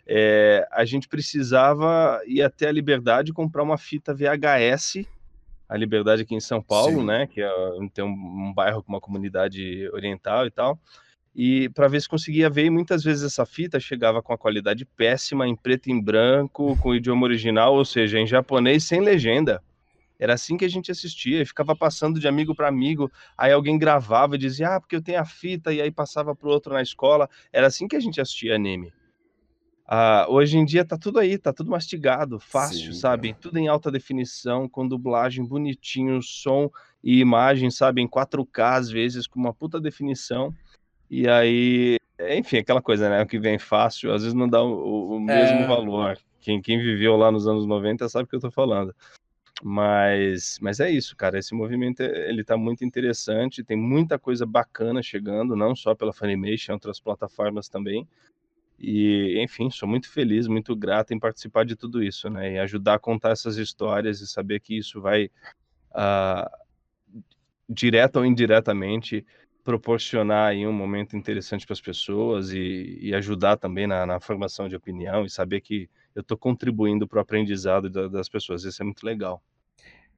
[0.06, 5.06] É, a gente precisava ir até a Liberdade comprar uma fita VHS,
[5.68, 7.06] a Liberdade aqui em São Paulo, Sim.
[7.06, 7.26] né?
[7.28, 7.50] Que é,
[7.94, 10.78] tem um, um bairro com uma comunidade oriental e tal
[11.34, 12.66] e para ver se conseguia ver.
[12.66, 16.76] E muitas vezes essa fita chegava com a qualidade péssima, em preto e em branco,
[16.78, 19.62] com o idioma original, ou seja, em japonês sem legenda.
[20.20, 24.34] Era assim que a gente assistia, ficava passando de amigo para amigo, aí alguém gravava
[24.34, 27.26] e dizia, ah, porque eu tenho a fita, e aí passava pro outro na escola.
[27.50, 28.92] Era assim que a gente assistia anime.
[29.86, 33.34] Ah, hoje em dia tá tudo aí, tá tudo mastigado, fácil, Sim, sabe?
[33.40, 36.70] Tudo em alta definição, com dublagem bonitinho, som
[37.02, 38.02] e imagem, sabe?
[38.02, 40.54] Em 4K às vezes, com uma puta definição.
[41.10, 41.96] E aí,
[42.36, 43.22] enfim, aquela coisa, né?
[43.22, 45.66] O que vem fácil, às vezes não dá o, o mesmo é...
[45.66, 46.18] valor.
[46.40, 48.94] Quem, quem viveu lá nos anos 90 sabe o que eu tô falando.
[49.62, 51.38] Mas, mas é isso, cara.
[51.38, 56.72] Esse movimento ele tá muito interessante, tem muita coisa bacana chegando, não só pela Funimation,
[56.72, 58.08] outras plataformas também.
[58.78, 62.54] E, enfim, sou muito feliz, muito grato em participar de tudo isso, né?
[62.54, 65.26] E ajudar a contar essas histórias e saber que isso vai,
[65.90, 66.50] uh,
[67.68, 69.26] direto ou indiretamente,
[69.62, 74.66] proporcionar aí um momento interessante para as pessoas e, e, ajudar também na, na, formação
[74.68, 78.64] de opinião e saber que eu estou contribuindo para o aprendizado da, das pessoas.
[78.64, 79.42] Isso é muito legal.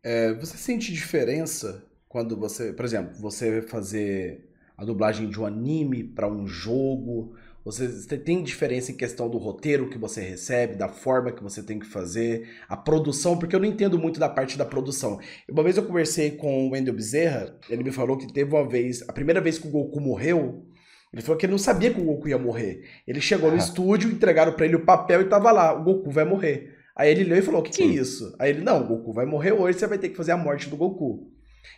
[0.02, 6.02] É, você sente diferença quando você, por exemplo, você fazer a dublagem de um anime
[6.02, 7.34] para um jogo?
[7.64, 11.78] Você tem diferença em questão do roteiro que você recebe, da forma que você tem
[11.78, 15.20] que fazer, a produção, porque eu não entendo muito da parte da produção.
[15.48, 19.08] Uma vez eu conversei com o Wendel Bezerra, ele me falou que teve uma vez,
[19.08, 20.66] a primeira vez que o Goku morreu,
[21.12, 22.84] ele falou que ele não sabia que o Goku ia morrer.
[23.06, 26.24] Ele chegou no estúdio, entregaram para ele o papel e tava lá, o Goku vai
[26.24, 26.74] morrer.
[26.96, 28.34] Aí ele leu e falou: O que, que é isso?
[28.38, 30.68] Aí ele: Não, o Goku vai morrer hoje, você vai ter que fazer a morte
[30.68, 31.30] do Goku.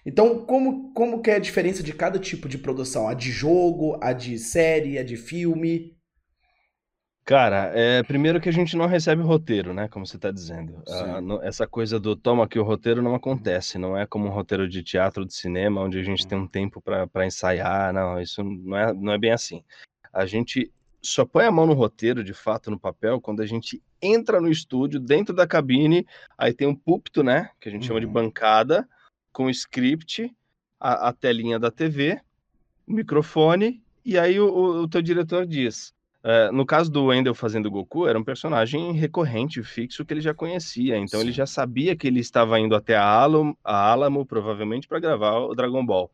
[0.07, 3.09] Então, como, como que é a diferença de cada tipo de produção?
[3.09, 5.94] A de jogo, a de série, a de filme?
[7.25, 9.89] Cara, é, primeiro que a gente não recebe roteiro, né?
[9.89, 10.83] Como você está dizendo.
[10.87, 13.79] Ah, no- essa coisa do toma aqui o roteiro não acontece.
[13.79, 16.83] Não é como um roteiro de teatro, de cinema, onde a gente tem um tempo
[16.83, 17.95] para ensaiar.
[17.95, 19.65] Não, isso não é, não é bem assim.
[20.13, 23.83] A gente só põe a mão no roteiro, de fato, no papel, quando a gente
[24.03, 26.07] entra no estúdio, dentro da cabine,
[26.37, 27.49] aí tem um púlpito, né?
[27.59, 28.13] Que a gente chama de Uhum.
[28.13, 28.87] bancada,
[29.33, 30.31] com o script,
[30.79, 32.21] a, a telinha da TV,
[32.87, 35.94] o microfone, e aí o, o- o teu diretor diz.
[36.27, 40.33] É, no caso do Wendell fazendo Goku, era um personagem recorrente, fixo, que ele já
[40.33, 40.97] conhecia.
[40.97, 41.37] Então ele Sim.
[41.37, 45.55] já sabia que ele estava indo até a Alamo, a Alamo provavelmente, para gravar o
[45.55, 46.11] Dragon Ball.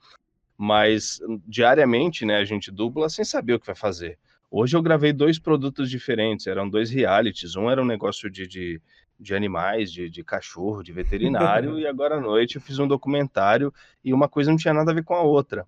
[0.58, 4.18] Mas hum, diariamente, né, a gente dubla sem saber o que vai fazer.
[4.50, 7.54] Hoje eu gravei dois produtos diferentes, eram dois realities.
[7.54, 8.82] Um era um negócio de, de,
[9.18, 13.72] de animais, de, de cachorro, de veterinário, e agora à noite eu fiz um documentário
[14.04, 15.64] e uma coisa não tinha nada a ver com a outra.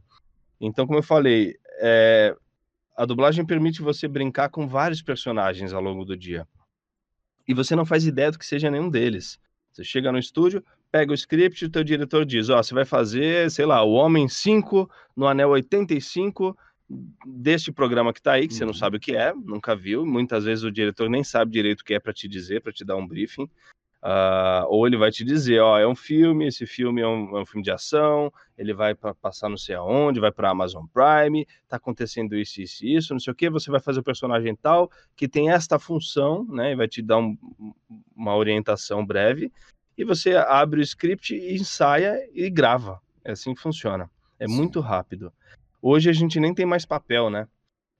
[0.61, 2.37] Então, como eu falei, é,
[3.03, 6.47] a dublagem permite você brincar com vários personagens ao longo do dia.
[7.49, 9.41] E você não faz ideia do que seja nenhum deles.
[9.73, 12.85] Você chega no estúdio, pega o script e o teu diretor diz, ó, você vai
[12.85, 16.57] fazer, sei lá, o Homem 5 no Anel 85
[17.27, 18.79] deste programa que tá aí, que você não Uhum.
[18.79, 20.07] sabe o que é, nunca viu.
[20.07, 22.85] Muitas vezes o diretor nem sabe direito o que é para te dizer, para te
[22.85, 23.51] dar um briefing.
[24.05, 27.43] Ah, ou ele vai te dizer, ó, é um filme, esse filme é um, é
[27.43, 31.47] um filme de ação, ele vai para passar não sei aonde, vai para Amazon Prime,
[31.69, 34.91] tá acontecendo isso, isso, isso, não sei o que, você vai fazer o personagem tal,
[35.15, 37.39] que tem esta função, né, e vai te dar um-
[38.17, 39.53] uma orientação breve,
[39.97, 43.01] e você abre o script ensaia e grava.
[43.25, 44.11] É assim que funciona.
[44.37, 44.57] É Sim.
[44.57, 45.33] muito rápido.
[45.81, 47.47] Hoje a gente nem tem mais papel, né?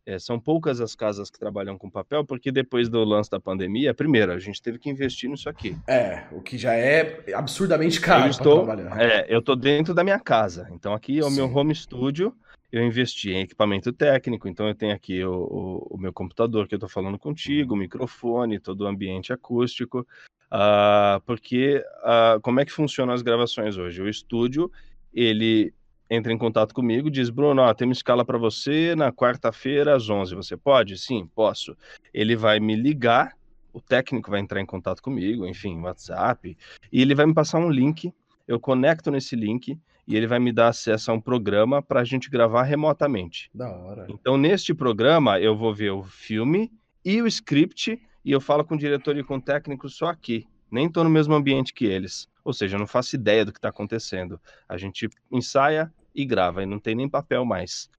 [0.05, 3.95] É, são poucas as casas que trabalham com papel, porque depois do lance da pandemia,
[3.95, 5.77] primeiro, a gente teve que investir nisso aqui.
[5.87, 10.19] É, o que já é absurdamente caro eu estou, é, eu tô dentro da minha
[10.19, 10.69] casa.
[10.73, 11.55] Então aqui é o meu Sim.
[11.55, 12.35] home studio.
[12.73, 16.75] Eu investi em equipamento técnico, então eu tenho aqui o, o- o meu computador que
[16.75, 20.07] eu tô falando contigo, o microfone, todo o ambiente acústico.
[20.51, 24.03] Ah, porque ah, como é que funcionam as gravações hoje?
[24.03, 24.73] O estúdio,
[25.15, 25.73] ele
[26.15, 30.11] entra em contato comigo, diz, Bruno, ó, tem uma escala para você na quarta-feira às
[30.11, 30.35] 11.
[30.35, 30.99] Você pode?
[30.99, 31.75] Sim, posso.
[32.13, 33.35] Ele vai me ligar,
[33.73, 36.55] o técnico vai entrar em contato comigo, enfim, WhatsApp,
[36.93, 38.13] e ele vai me passar um link,
[38.47, 42.05] eu conecto nesse link e ele vai me dar acesso a um programa para a
[42.05, 43.49] gente gravar remotamente.
[43.55, 44.07] Da hora.
[44.11, 46.71] Então, neste programa, eu vou ver o filme
[47.03, 50.47] e o script e eu falo com o diretor e com o técnico só aqui.
[50.71, 52.29] Nem estou no mesmo ambiente que eles.
[52.45, 54.39] Ou seja, eu não faço ideia do que está acontecendo.
[54.69, 57.91] A gente ensaia e grava, e não tem nem papel mais.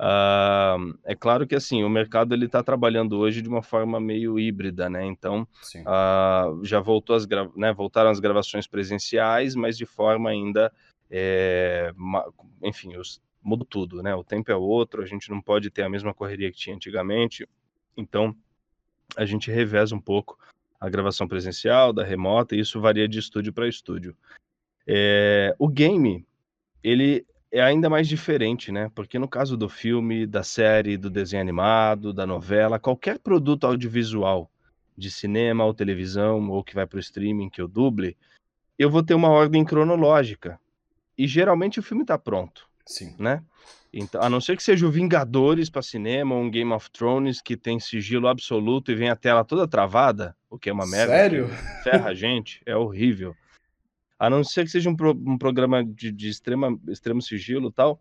[0.00, 4.38] Ah, é claro que assim, o mercado ele está trabalhando hoje de uma forma meio
[4.38, 5.04] híbrida, né?
[5.04, 5.46] Então,
[5.84, 7.26] ah, já voltou as
[7.56, 10.72] né, voltaram as gravações presenciais, mas de forma ainda,
[11.10, 11.92] é,
[12.62, 14.14] enfim, os, mudou tudo, né?
[14.14, 17.48] O tempo é outro, a gente não pode ter a mesma correria que tinha antigamente,
[17.96, 18.36] então
[19.16, 20.38] a gente reveza um pouco
[20.80, 24.16] a gravação presencial, da remota, e isso varia de estúdio para estúdio.
[24.86, 26.24] É, o game,
[26.84, 28.90] ele é ainda mais diferente, né?
[28.94, 34.50] Porque no caso do filme, da série, do desenho animado, da novela, qualquer produto audiovisual
[34.96, 38.16] de cinema ou televisão ou que vai para o streaming que eu duble,
[38.78, 40.60] eu vou ter uma ordem cronológica.
[41.16, 43.14] E geralmente o filme está pronto, Sim.
[43.18, 43.42] né?
[43.92, 47.40] Então, a não ser que seja o Vingadores para cinema ou um Game of Thrones
[47.40, 51.12] que tem sigilo absoluto e vem a tela toda travada, o que é uma merda,
[51.12, 51.48] Sério?
[51.82, 53.34] ferra a gente, é horrível.
[54.18, 57.72] A não ser que seja um, pro- um programa de, de extrema, extremo sigilo e
[57.72, 58.00] tal,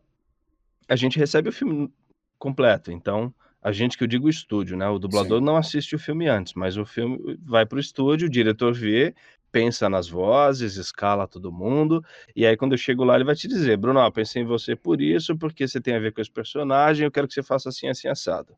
[0.88, 1.92] a gente recebe o filme
[2.40, 2.92] completo.
[2.92, 4.88] Então, a gente que eu digo o estúdio, né?
[4.88, 5.46] O dublador Sim.
[5.46, 9.14] não assiste o filme antes, mas o filme vai para o estúdio, o diretor vê,
[9.52, 12.04] pensa nas vozes, escala todo mundo,
[12.36, 14.76] e aí quando eu chego lá ele vai te dizer, Bruno, ó, pensei em você
[14.76, 17.70] por isso, porque você tem a ver com esse personagem, eu quero que você faça
[17.70, 18.56] assim, assim, assado.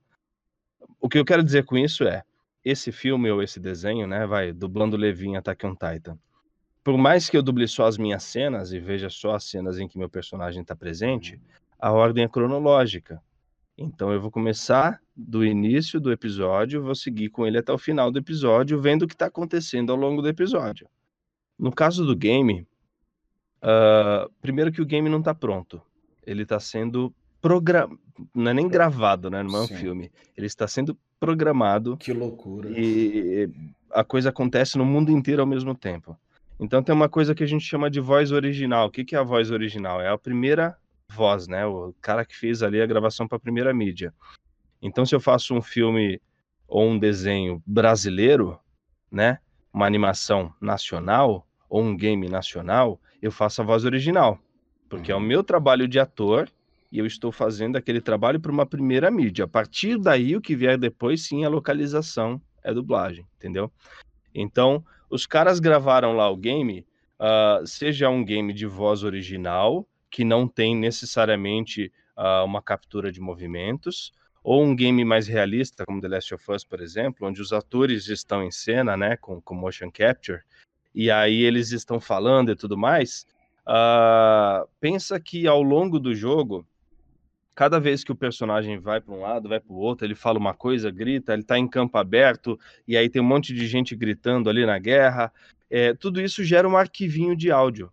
[1.00, 2.24] O que eu quero dizer com isso é,
[2.64, 6.18] esse filme ou esse desenho, né, vai, dublando Levi em Attack on Titan,
[6.84, 9.88] por mais que eu duble só as minhas cenas e veja só as cenas em
[9.88, 11.40] que meu personagem está presente,
[11.80, 13.22] a ordem é cronológica.
[13.78, 18.12] Então eu vou começar do início do episódio, vou seguir com ele até o final
[18.12, 20.88] do episódio, vendo o que está acontecendo ao longo do episódio.
[21.58, 22.68] No caso do game,
[23.62, 25.82] ah, primeiro que o game não está pronto.
[26.26, 28.00] Ele está sendo programado,
[28.34, 29.42] não é nem gravado, né?
[29.44, 29.76] Não é um Sim.
[29.76, 30.12] filme.
[30.36, 32.70] Ele está sendo programado Que loucura.
[32.70, 33.50] e
[33.92, 36.18] a coisa acontece no mundo inteiro ao mesmo tempo.
[36.60, 38.88] Então tem uma coisa que a gente chama de voz original.
[38.88, 40.02] O que que é a voz original?
[40.02, 40.78] É a primeira
[41.10, 41.66] voz, né?
[41.66, 44.14] O cara que fez ali a gravação para a primeira mídia.
[44.82, 46.22] Então se eu faço um filme
[46.68, 48.60] ou um desenho brasileiro,
[49.12, 49.40] né?
[49.74, 54.40] uma animação nacional ou um game nacional, eu faço a voz original,
[54.90, 55.18] porque uhum.
[55.18, 55.28] é o uhum.
[55.28, 56.50] meu trabalho de ator
[56.92, 59.46] e eu estou fazendo aquele trabalho para uma primeira mídia.
[59.46, 63.72] A partir daí, o que vier depois, sim, a localização é dublagem, entendeu?
[64.34, 66.86] Então, os caras gravaram lá o game,
[67.20, 73.20] uh, seja um game de voz original, que não tem necessariamente uh, uma captura de
[73.20, 74.12] movimentos,
[74.44, 78.08] ou um game mais realista, como The Last of Us, por exemplo, onde os atores
[78.08, 80.42] estão em cena, né, com, com motion capture,
[80.94, 83.26] e aí eles estão falando e tudo mais.
[83.68, 86.66] Uh, pensa que ao longo do jogo,
[87.60, 90.40] cada vez que o personagem vai para um lado, vai para o outro, ele fala
[90.40, 93.94] uma coisa, grita, ele está em campo aberto, e aí tem um monte de gente
[93.98, 95.30] gritando ali na guerra.
[95.70, 97.92] É, tudo isso gera um arquivinho de áudio.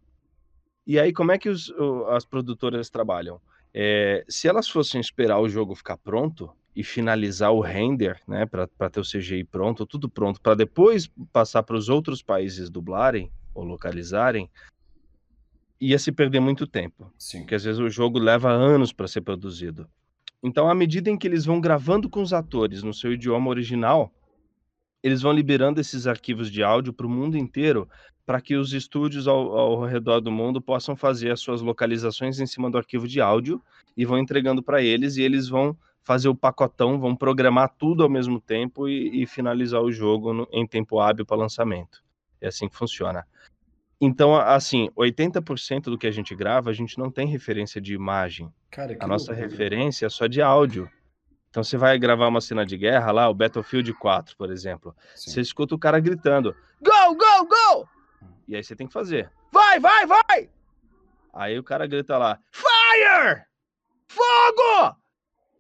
[0.87, 1.75] E aí, como é que os,
[2.11, 3.41] as produtoras trabalham?
[3.75, 8.89] É, se elas fossem esperar o jogo ficar pronto e finalizar o render, né, para
[8.89, 13.65] ter o CGI pronto, tudo pronto, para depois passar para os outros países dublarem ou
[13.65, 14.49] localizarem,
[15.81, 17.13] ia se perder muito tempo.
[17.19, 17.41] Sim.
[17.41, 19.89] Porque às vezes o jogo leva anos para ser produzido.
[20.43, 24.13] Então, à medida em que eles vão gravando com os atores no seu idioma original,
[25.03, 27.89] eles vão liberando esses arquivos de áudio para o mundo inteiro
[28.25, 32.47] para que os estúdios ao, ao, redor do mundo possam fazer as suas localizações em
[32.47, 33.63] cima do arquivo de áudio
[33.97, 38.09] e vão entregando para eles e eles vão fazer o pacotão, vão programar tudo ao
[38.09, 42.03] mesmo tempo e, e finalizar o jogo no, em tempo hábil para lançamento.
[42.41, 43.25] É assim que funciona.
[44.01, 48.53] Então, assim, 80% do que a gente grava, a gente não tem referência de imagem.
[48.71, 49.49] Cara, a nossa loucura.
[49.49, 50.91] referência é só de áudio.
[51.49, 54.95] Então você vai gravar uma cena de guerra lá, o Battlefield 4, por exemplo.
[55.15, 55.31] Sim.
[55.31, 57.89] Você escuta o cara gritando: Go, go, go!
[58.47, 59.33] E aí você tem que fazer.
[59.51, 60.51] Vai, vai, vai!
[61.33, 63.47] Aí o cara grita lá: Fire!
[64.07, 64.97] Fogo!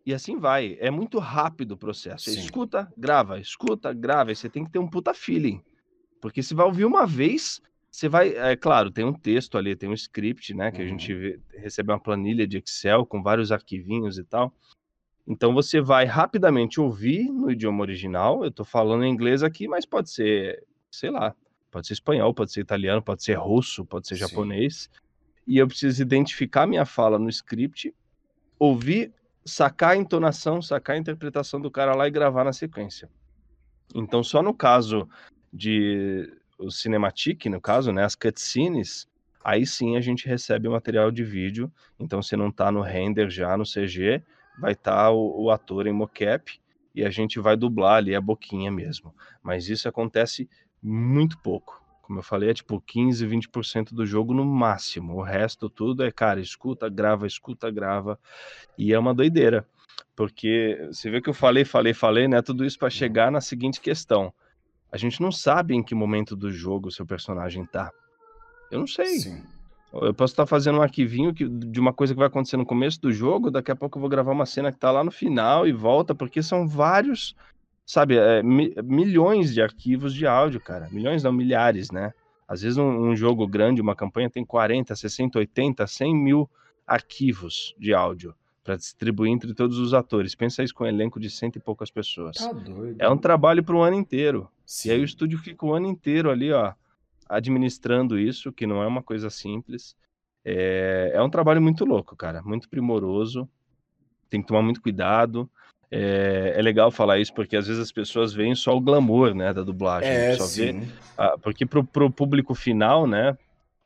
[0.04, 0.76] E assim vai.
[0.80, 2.30] É muito rápido o processo.
[2.30, 4.30] Você escuta, grava, escuta, grava.
[4.30, 5.62] E você tem que ter um puta feeling.
[6.20, 7.60] Porque você vai ouvir uma vez,
[7.96, 8.36] você vai.
[8.36, 10.70] É claro, tem um texto ali, tem um script, né?
[10.70, 10.86] Que uhum.
[10.86, 11.20] a gente uhum.
[11.20, 14.52] vê, recebe uma planilha de Excel com vários arquivinhos e tal.
[15.26, 18.42] Então você vai rapidamente ouvir no idioma original.
[18.42, 21.34] Eu estou falando em inglês aqui, mas pode ser, sei lá,
[21.76, 24.20] Pode ser espanhol, pode ser italiano, pode ser russo, pode ser Sim.
[24.20, 24.88] japonês.
[25.46, 27.94] E eu preciso identificar minha fala no script,
[28.58, 29.12] ouvir,
[29.44, 33.10] sacar a entonação, sacar a interpretação do cara lá e gravar na sequência.
[33.94, 35.06] Então, só no caso
[35.52, 39.08] de o cinematic, no caso, né, as cutscenes,
[39.44, 41.70] aí sim a gente recebe o material de vídeo.
[41.98, 44.22] Então, se não está no render já no CG,
[44.58, 46.58] vai estar tá o, o ator em mocap
[46.94, 49.14] e a gente vai dublar ali a boquinha mesmo.
[49.42, 50.48] Mas isso acontece
[50.82, 51.84] muito pouco.
[52.02, 55.14] Como eu falei, é tipo 15, 20% do jogo no máximo.
[55.16, 58.18] O resto tudo é, cara, escuta, grava, escuta, grava.
[58.78, 59.66] E é uma doideira.
[60.14, 62.40] Porque você vê que eu falei, falei, falei, né?
[62.40, 64.32] Tudo isso para chegar na seguinte questão.
[64.90, 67.90] A gente não sabe em que momento do jogo o seu personagem tá.
[68.70, 69.18] Eu não sei.
[69.20, 69.42] Sim.
[69.92, 73.00] Eu posso estar fazendo um arquivinho que, de uma coisa que vai acontecer no começo
[73.00, 75.66] do jogo, daqui a pouco eu vou gravar uma cena que tá lá no final
[75.66, 77.34] e volta, porque são vários
[77.86, 80.88] sabe, é, mi milhões de arquivos de áudio, cara.
[80.90, 82.12] Milhões não, milhares, né?
[82.48, 86.50] Às vezes um, um, jogo grande, uma campanha tem 40, 60, 80, 100 mil
[86.86, 88.34] arquivos de áudio
[88.66, 90.34] para distribuir entre todos os atores.
[90.34, 92.36] Pensa isso com um elenco de cento e poucas pessoas.
[92.36, 92.96] Tá doido.
[92.98, 94.50] É um trabalho para um ano inteiro.
[94.66, 94.88] Sim.
[94.88, 96.72] E aí o estúdio fica o ano inteiro ali, ó,
[97.28, 99.94] administrando isso, que não é uma coisa simples.
[100.44, 103.48] É, é um trabalho muito louco, cara, muito primoroso.
[104.28, 105.48] Tem que tomar muito cuidado.
[105.88, 109.54] É, é, legal falar isso porque às vezes as pessoas veem só o glamour, né,
[109.54, 110.10] da dublagem.
[110.10, 110.80] É, só sim.
[110.80, 113.38] Vê, ah, porque pro, pro público final, né,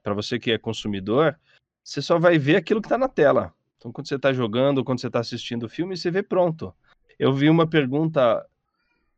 [0.03, 1.38] para você que é consumidor,
[1.85, 3.53] você só vai ver aquilo que tá na tela.
[3.81, 6.75] Então, quando você tá jogando, quando você tá assistindo o filme, você vê pronto.
[7.19, 8.47] Eu vi uma pergunta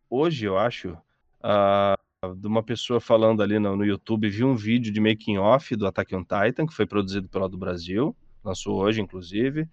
[0.08, 0.96] hoje, eu acho,
[1.42, 5.74] uh, de uma pessoa falando ali no, no YouTube, vi um vídeo de making off
[5.74, 9.68] do Attack on Titan, que foi produzido pela do Brasil, lançou hoje, inclusive.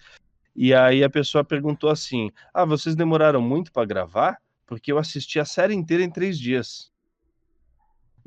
[0.55, 4.39] E aí a pessoa perguntou assim: Ah, vocês demoraram muito para gravar?
[4.65, 6.88] Porque eu assisti a série inteira em três dias.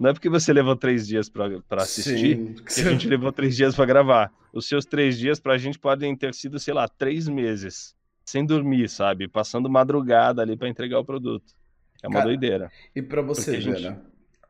[0.03, 2.55] Não é porque você levou três dias para assistir Sim.
[2.55, 4.33] que a gente levou três dias para gravar.
[4.53, 8.45] Os seus três dias para a gente podem ter sido, sei lá, três meses sem
[8.45, 9.29] dormir, sabe?
[9.29, 11.55] Passando madrugada ali para entregar o produto.
[12.03, 12.73] É uma Cara, doideira.
[12.97, 13.83] E para você ver, gente...
[13.83, 13.97] né?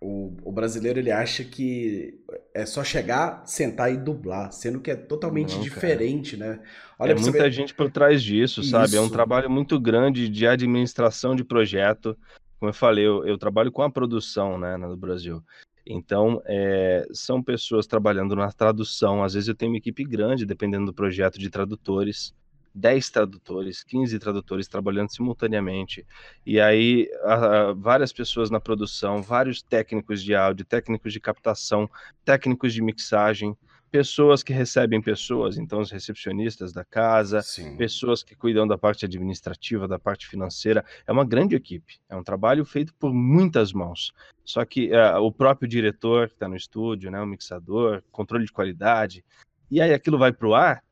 [0.00, 2.18] O, o, brasileiro ele acha que
[2.54, 6.60] é só chegar, sentar e dublar, sendo que é totalmente Não, diferente, né?
[6.98, 7.52] Olha é muita ver...
[7.52, 8.70] gente por trás disso, Isso.
[8.70, 8.96] sabe?
[8.96, 12.16] É um trabalho muito grande de administração de projeto.
[12.62, 15.42] Como eu falei, eu, eu trabalho com a produção, né, no Brasil.
[15.84, 19.24] Então, é, são pessoas trabalhando na tradução.
[19.24, 22.32] Às vezes eu tenho uma equipe grande, dependendo do projeto, de tradutores.
[22.72, 26.06] 10 tradutores, 15 tradutores trabalhando simultaneamente,
[26.46, 31.90] e aí a, a, várias pessoas na produção, vários técnicos de áudio, técnicos de captação,
[32.24, 33.54] técnicos de mixagem,
[33.92, 37.76] pessoas que recebem pessoas, então os recepcionistas da casa, Sim.
[37.76, 40.82] pessoas que cuidam da parte administrativa, da parte financeira.
[41.06, 44.14] É uma grande equipe, é um trabalho feito por muitas mãos.
[44.42, 48.52] Só que uh, o próprio diretor que está no estúdio, né, o mixador, controle de
[48.52, 49.22] qualidade,
[49.70, 50.82] e aí aquilo vai para o ar,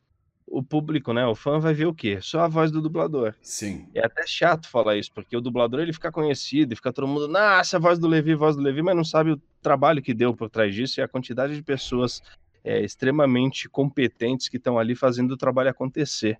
[0.46, 2.18] o público, né, o fã vai ver o quê?
[2.20, 3.34] Só a voz do dublador.
[3.40, 3.88] Sim.
[3.94, 7.26] É até chato falar isso, porque o dublador ele fica conhecido e fica todo mundo,
[7.26, 10.34] nossa, a voz do Levi, voz do Levi, mas não sabe o trabalho que deu
[10.34, 12.20] por trás disso e a quantidade de pessoas
[12.65, 16.39] é, extremamente competentes que estão ali fazendo o trabalho acontecer.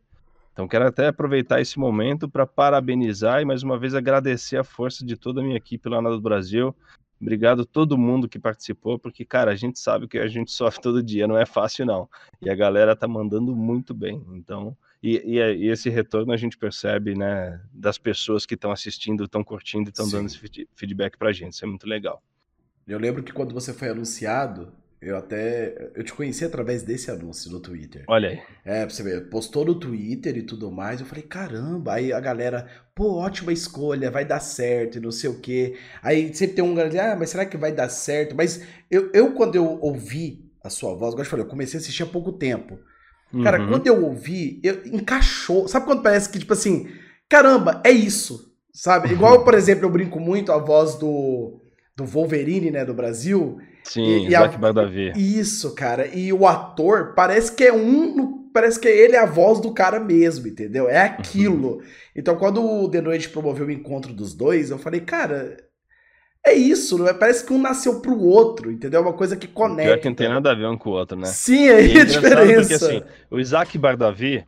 [0.53, 5.05] Então, quero até aproveitar esse momento para parabenizar e mais uma vez agradecer a força
[5.05, 6.75] de toda a minha equipe lá no Brasil.
[7.21, 10.81] Obrigado a todo mundo que participou, porque, cara, a gente sabe que a gente sofre
[10.83, 12.09] todo dia, não é fácil, não.
[12.41, 14.25] E a galera tá mandando muito bem.
[14.33, 19.25] Então, e, e, e esse retorno a gente percebe, né, das pessoas que estão assistindo,
[19.25, 21.53] estão curtindo e estão dando esse feedback pra gente.
[21.53, 22.23] Isso é muito legal.
[22.87, 25.92] Eu lembro que quando você foi anunciado, eu até.
[25.94, 28.05] Eu te conheci através desse anúncio no Twitter.
[28.07, 28.40] Olha aí.
[28.64, 31.01] É, pra você ver, postou no Twitter e tudo mais.
[31.01, 31.94] Eu falei, caramba.
[31.94, 35.76] Aí a galera, pô, ótima escolha, vai dar certo e não sei o quê.
[36.03, 38.36] Aí sempre tem um galera, ah, mas será que vai dar certo?
[38.36, 42.03] Mas eu, eu quando eu ouvi a sua voz, eu falei, eu comecei a assistir
[42.03, 42.78] há pouco tempo.
[43.42, 43.68] Cara, uhum.
[43.68, 45.68] quando eu ouvi, eu, encaixou.
[45.68, 46.88] Sabe quando parece que, tipo assim,
[47.28, 48.53] caramba, é isso.
[48.72, 49.12] Sabe?
[49.12, 51.61] Igual, por exemplo, eu brinco muito a voz do,
[51.96, 53.59] do Wolverine, né, do Brasil.
[53.85, 55.12] Sim, e, Zac Badavi.
[55.16, 56.07] Isso, cara.
[56.07, 58.49] E o ator parece que é um.
[58.53, 60.89] Parece que ele é a voz do cara mesmo, entendeu?
[60.89, 61.76] É aquilo.
[61.76, 61.83] Uhum.
[62.16, 65.57] Então, quando o The Noite promoveu o encontro dos dois, eu falei, cara,
[66.45, 67.12] é isso, não é?
[67.12, 69.01] Parece que um nasceu pro outro, entendeu?
[69.01, 69.93] É uma coisa que conecta.
[69.93, 71.26] Pior que não tem nada a ver um com o outro, né?
[71.26, 72.78] Sim, é, é a diferença.
[72.78, 74.45] Porque, assim, o Isaac Bardavi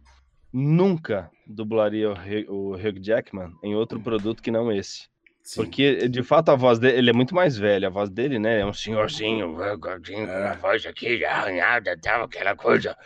[0.53, 2.11] nunca dublaria
[2.49, 5.12] o Hugh Jackman em outro produto que não esse.
[5.43, 5.63] Sim.
[5.63, 7.87] Porque, de fato, a voz dele, ele é muito mais velho.
[7.87, 12.97] A voz dele, né, é um senhorzinho, gordinho, a voz aqui arranhada, tal, aquela coisa.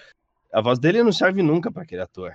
[0.52, 2.34] A voz dele não serve nunca para aquele ator.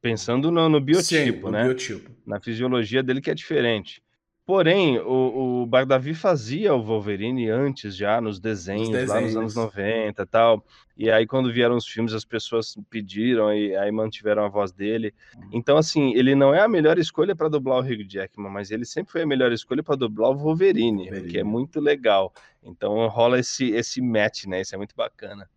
[0.00, 1.64] Pensando no, no biotipo, Sim, no né?
[1.64, 2.10] Biotipo.
[2.26, 4.02] Na fisiologia dele que é diferente.
[4.46, 9.54] Porém, o, o Bardavi fazia o Wolverine antes já, nos desenhos, desenhos, lá nos anos
[9.54, 10.64] 90 e tal.
[10.96, 15.14] E aí, quando vieram os filmes, as pessoas pediram e aí mantiveram a voz dele.
[15.34, 15.48] Hum.
[15.52, 18.84] Então, assim, ele não é a melhor escolha para dublar o Hugh Jackman, mas ele
[18.84, 22.30] sempre foi a melhor escolha para dublar o Wolverine, Wolverine, que é muito legal.
[22.62, 24.60] Então, rola esse, esse match, né?
[24.60, 25.48] Isso é muito bacana.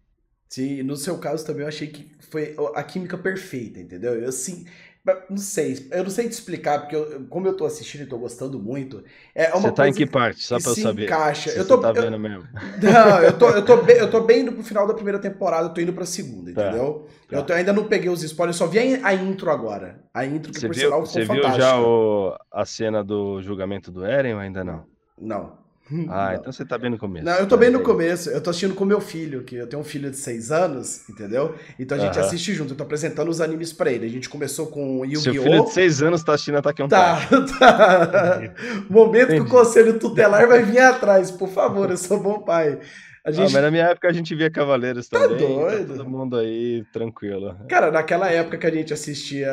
[0.48, 4.16] Sim, no seu caso também eu achei que foi a química perfeita, entendeu?
[4.16, 4.66] Eu sim,
[5.30, 8.18] não sei, eu não sei te explicar, porque eu, como eu tô assistindo e tô
[8.18, 9.04] gostando muito.
[9.34, 10.44] É uma Você tá em que parte?
[10.44, 11.06] Só pra eu saber.
[11.06, 11.52] Encaixa.
[11.52, 12.44] Se eu tô, tá vendo eu, mesmo.
[12.82, 15.68] Não, eu tô, eu, tô bem, eu tô bem indo pro final da primeira temporada,
[15.68, 16.68] eu tô indo pra segunda, tá.
[16.68, 17.08] entendeu?
[17.30, 17.38] Tá.
[17.38, 20.04] Eu tô, ainda não peguei os spoilers, só vi a, a intro agora.
[20.14, 23.92] A intro que, você por viu, sinal, Você viu já o, a cena do julgamento
[23.92, 24.86] do Eren ou ainda não?
[25.20, 25.67] Não.
[26.10, 27.26] Ah, então você tá bem no começo.
[27.26, 28.30] Não, eu tô bem no começo.
[28.30, 31.56] Eu tô assistindo com meu filho, que eu tenho um filho de 6 anos, entendeu?
[31.80, 32.74] Então a gente assiste junto.
[32.74, 34.06] Eu tô apresentando os animes pra ele.
[34.06, 35.34] A gente começou com Yu-Gi-Oh!
[35.34, 37.20] Seu filho de 6 anos tá assistindo Attack on Tá,
[37.60, 38.42] tá.
[38.90, 39.42] Momento Entendi.
[39.42, 41.32] que o conselho tutelar vai vir atrás.
[41.32, 42.80] Por favor, eu sou bom pai.
[43.28, 43.50] A gente...
[43.50, 45.38] Ah, mas na minha época a gente via Cavaleiros tá também.
[45.38, 45.88] Tá doido.
[45.90, 47.58] Tá todo mundo aí tranquilo.
[47.68, 49.52] Cara, naquela época que a gente assistia.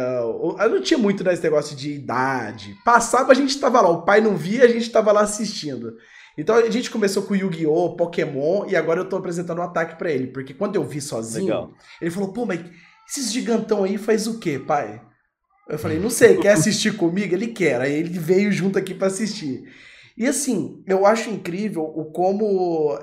[0.71, 2.73] Não tinha muito desse negócio de idade.
[2.85, 3.89] Passava, a gente tava lá.
[3.89, 5.97] O pai não via, a gente tava lá assistindo.
[6.37, 9.97] Então a gente começou com Yu-Gi-Oh!, Pokémon, e agora eu tô apresentando o um ataque
[9.97, 10.29] para ele.
[10.29, 11.73] Porque quando eu vi sozinho, Legal.
[12.01, 12.61] ele falou, pô, mas
[13.09, 15.01] esses gigantão aí faz o quê, pai?
[15.69, 17.35] Eu falei, não sei, quer assistir comigo?
[17.35, 17.81] Ele quer.
[17.81, 19.65] Aí ele veio junto aqui para assistir.
[20.17, 22.99] E assim, eu acho incrível o como.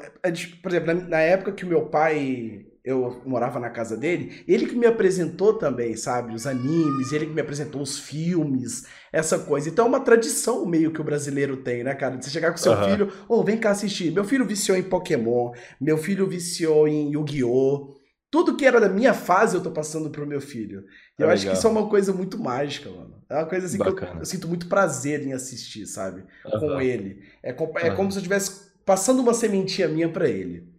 [0.62, 4.76] Por exemplo, na época que o meu pai eu morava na casa dele, ele que
[4.76, 9.70] me apresentou também, sabe, os animes, ele que me apresentou os filmes, essa coisa.
[9.70, 12.16] Então é uma tradição meio que o brasileiro tem, né, cara?
[12.16, 12.90] De você chegar com seu uhum.
[12.90, 14.12] filho, ô, oh, vem cá assistir.
[14.12, 18.00] Meu filho viciou em Pokémon, meu filho viciou em Yu-Gi-Oh!
[18.32, 20.86] Tudo que era da minha fase eu tô passando pro meu filho.
[21.20, 21.34] E é eu legal.
[21.34, 23.22] acho que isso é uma coisa muito mágica, mano.
[23.30, 24.12] É uma coisa assim Bacana.
[24.12, 26.24] que eu, eu, sinto muito prazer em assistir, sabe?
[26.46, 26.60] Uhum.
[26.60, 27.22] Com ele.
[27.44, 27.96] É, com, é uhum.
[27.98, 30.72] como se eu estivesse passando uma sementinha minha para ele.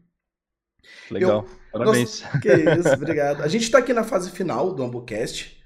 [1.10, 1.46] Legal.
[1.46, 2.22] Eu, Parabéns.
[2.40, 3.42] Que isso, obrigado.
[3.42, 5.62] A gente está aqui na fase final do AmboCast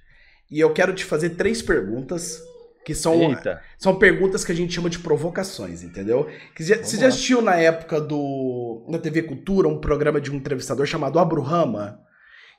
[0.50, 2.40] e eu quero te fazer três perguntas
[2.86, 3.18] que são,
[3.76, 6.30] são perguntas que a gente chama de provocações, entendeu?
[6.54, 10.86] Que, você já assistiu na época do na TV Cultura um programa de um entrevistador
[10.86, 11.98] chamado Abruhama,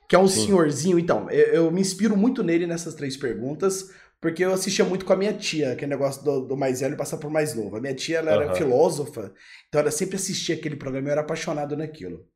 [0.06, 0.44] que é um Sim.
[0.44, 0.98] senhorzinho.
[0.98, 5.14] Então, eu, eu, me inspiro muito nele nessas três perguntas, porque eu assistia muito com
[5.14, 7.78] a minha tia, que é negócio do, do mais velho passar por mais novo.
[7.78, 9.32] A minha tia ela era filósofa,
[9.66, 12.26] então ela sempre assistia aquele programa e eu era apaixonado naquilo.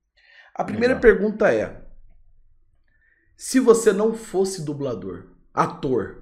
[0.55, 1.03] A primeira Legal.
[1.03, 1.83] pergunta é:
[3.37, 6.22] Se você não fosse dublador, ator,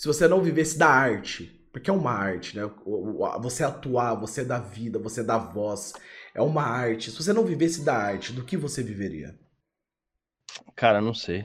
[0.00, 2.62] se você não vivesse da arte, porque é uma arte, né?
[3.42, 5.92] Você atuar, você dá vida, você dá voz,
[6.34, 7.10] é uma arte.
[7.10, 9.38] Se você não vivesse da arte, do que você viveria?
[10.74, 11.44] Cara, não sei.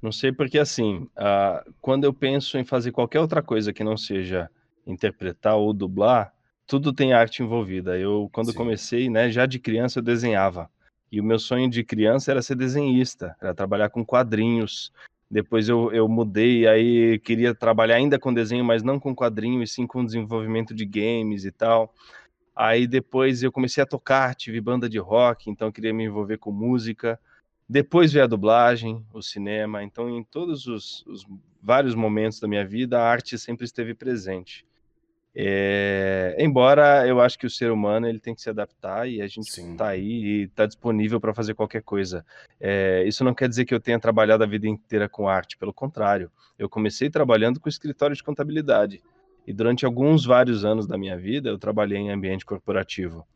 [0.00, 3.96] Não sei porque assim, uh, quando eu penso em fazer qualquer outra coisa que não
[3.96, 4.48] seja
[4.86, 6.32] interpretar ou dublar,
[6.68, 7.98] tudo tem arte envolvida.
[7.98, 8.56] Eu, quando Sim.
[8.58, 10.70] comecei, né, já de criança eu desenhava.
[11.10, 14.92] E o meu sonho de criança era ser desenhista, era trabalhar com quadrinhos.
[15.30, 19.66] Depois eu, eu mudei, aí queria trabalhar ainda com desenho, mas não com quadrinho, e
[19.66, 21.92] sim com desenvolvimento de games e tal.
[22.54, 26.52] Aí depois eu comecei a tocar, tive banda de rock, então queria me envolver com
[26.52, 27.18] música.
[27.68, 29.82] Depois veio a dublagem, o cinema.
[29.82, 31.26] Então, em todos os, os
[31.60, 34.64] vários momentos da minha vida, a arte sempre esteve presente.
[35.36, 39.26] É, embora eu acho que o ser humano ele tem que se adaptar e a
[39.26, 42.24] gente está aí e está disponível para fazer qualquer coisa.
[42.60, 45.72] É, isso não quer dizer que eu tenha trabalhado a vida inteira com arte, pelo
[45.72, 46.30] contrário.
[46.56, 49.02] Eu comecei trabalhando com escritório de contabilidade
[49.44, 53.26] e durante alguns vários anos da minha vida eu trabalhei em ambiente corporativo.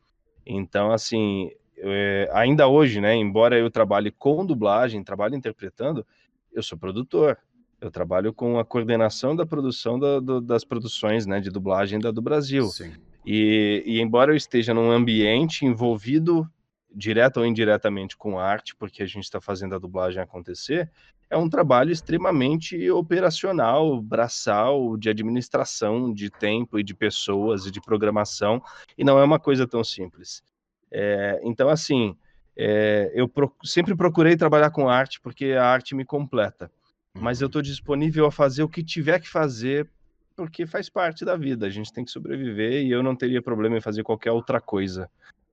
[0.47, 6.07] Então, assim, é, ainda hoje, né, embora eu trabalhe com dublagem, trabalhe interpretando,
[6.53, 7.39] eu sou produtor.
[7.81, 12.11] Eu trabalho com a coordenação da produção da, do, das produções né, de dublagem da,
[12.11, 12.67] do Brasil.
[12.67, 12.93] Sim.
[13.25, 16.49] E, e embora eu esteja num ambiente envolvido
[16.93, 20.91] direto ou indiretamente com arte, porque a gente está fazendo a dublagem acontecer,
[21.31, 27.81] é um trabalho extremamente operacional, braçal, de administração de tempo e de pessoas e de
[27.81, 28.63] programação,
[28.97, 30.43] e não é uma coisa tão simples.
[30.91, 32.17] É, então, assim,
[32.57, 36.71] é, eu pro, sempre procurei trabalhar com arte porque a arte me completa
[37.15, 39.89] mas eu estou disponível a fazer o que tiver que fazer,
[40.37, 43.77] porque faz parte da vida, a gente tem que sobreviver e eu não teria problema
[43.77, 45.11] em fazer qualquer outra coisa.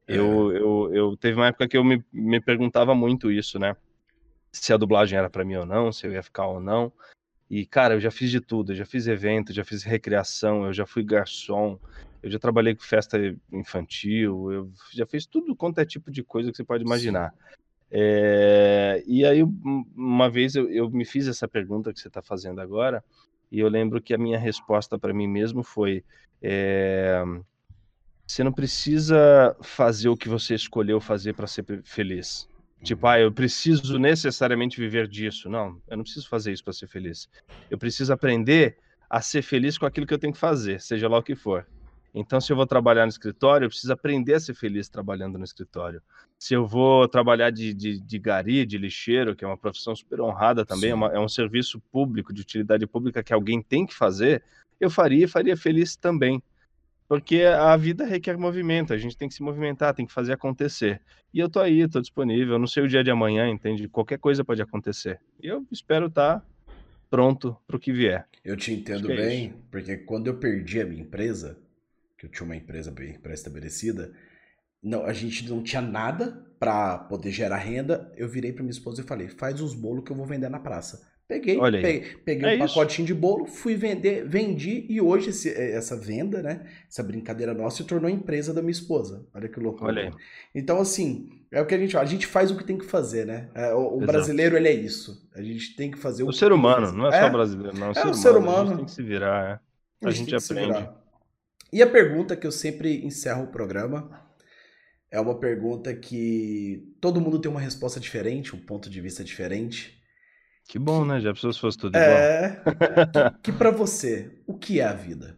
[0.08, 0.18] É.
[0.18, 3.76] Eu, eu, eu teve uma época que eu me, me perguntava muito isso, né?
[4.52, 6.92] Se a dublagem era para mim ou não, se eu ia ficar ou não.
[7.50, 10.74] E, cara, eu já fiz de tudo, eu já fiz evento, já fiz recreação, eu
[10.74, 11.80] já fui garçom,
[12.24, 13.18] eu já trabalhei com festa
[13.52, 17.32] infantil, eu já fiz tudo quanto é tipo de coisa que você pode imaginar.
[17.32, 17.56] Sim.
[17.98, 19.42] É, e aí,
[19.96, 23.02] uma vez eu, eu, me fiz essa pergunta que você está fazendo agora,
[23.50, 26.04] e eu lembro que a minha resposta para mim mesmo foi:
[26.42, 27.24] é,
[28.28, 32.50] você não precisa fazer o que você escolheu fazer para ser feliz.
[32.84, 35.50] Tipo, ah, eu preciso necessariamente viver disso.
[35.50, 37.30] Não, eu não preciso fazer isso para ser feliz.
[37.72, 38.78] Eu preciso aprender
[39.10, 41.66] a ser feliz com aquilo que eu tenho que fazer, seja lá o que for.
[42.18, 45.44] Então, se eu vou trabalhar no escritório, eu preciso aprender a ser feliz trabalhando no
[45.44, 46.02] escritório.
[46.40, 50.22] Se eu vou trabalhar de, de, de gari, de lixeiro, que é uma profissão super
[50.22, 53.94] honrada também, é, uma, é, um serviço público, de utilidade pública que alguém tem que
[53.94, 54.42] fazer,
[54.80, 56.42] eu faria e faria feliz também.
[57.06, 61.02] Porque a vida requer movimento, a gente tem que se movimentar, tem que fazer acontecer.
[61.34, 63.90] E eu tô aí, tô disponível, não sei o dia de amanhã, entende?
[63.90, 65.20] Qualquer coisa pode acontecer.
[65.44, 66.46] E eu espero estar tá
[67.10, 68.26] pronto para o que vier.
[68.44, 71.58] Eu te entendo é bem, é porque quando eu perdi a minha empresa,
[72.26, 74.12] que eu tinha uma empresa bem pré-estabelecida,
[74.82, 78.12] não, a gente não tinha nada para poder gerar renda.
[78.16, 80.60] Eu virei para minha esposa e falei: faz uns bolos que eu vou vender na
[80.60, 81.14] praça.
[81.28, 85.72] Peguei, peguei, peguei é um pacotinho de bolo, fui vender, vendi e hoje esse, é,
[85.72, 86.68] essa venda, né?
[86.88, 89.26] Essa brincadeira nossa se tornou empresa da minha esposa.
[89.34, 89.84] Olha que louco.
[89.84, 90.14] Olha
[90.54, 93.26] então, assim, é o que a gente A gente faz o que tem que fazer,
[93.26, 93.50] né?
[93.56, 95.28] É, o, o brasileiro, ele é isso.
[95.34, 97.88] A gente tem que fazer o, o ser humano, não é, é, só brasileiro, não.
[97.88, 98.62] O, é ser, o ser humano.
[98.62, 100.06] A gente tem que se virar, é.
[100.06, 100.90] A, a gente, gente aprende.
[101.76, 104.26] E a pergunta que eu sempre encerro o programa
[105.12, 110.02] é uma pergunta que todo mundo tem uma resposta diferente, um ponto de vista diferente.
[110.70, 111.20] Que bom, que, né?
[111.20, 113.34] Já pessoas fosse tudo é, igual.
[113.42, 115.38] que, que para você, o que é a vida?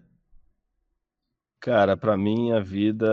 [1.60, 3.08] Cara, para mim a vida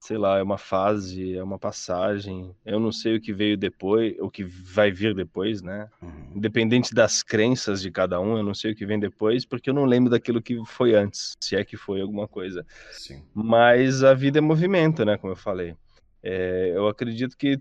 [0.00, 2.54] sei lá, é uma fase, é uma passagem.
[2.64, 5.88] Eu não sei o que veio depois, o que vai vir depois, né?
[6.00, 6.32] Uhum.
[6.36, 9.74] Independente das crenças de cada um, eu não sei o que vem depois, porque eu
[9.74, 12.64] não lembro daquilo que foi antes, se é que foi alguma coisa.
[12.92, 13.22] Sim.
[13.34, 15.16] Mas a vida é movimento, né?
[15.16, 15.76] Como eu falei.
[16.22, 17.60] É, eu acredito que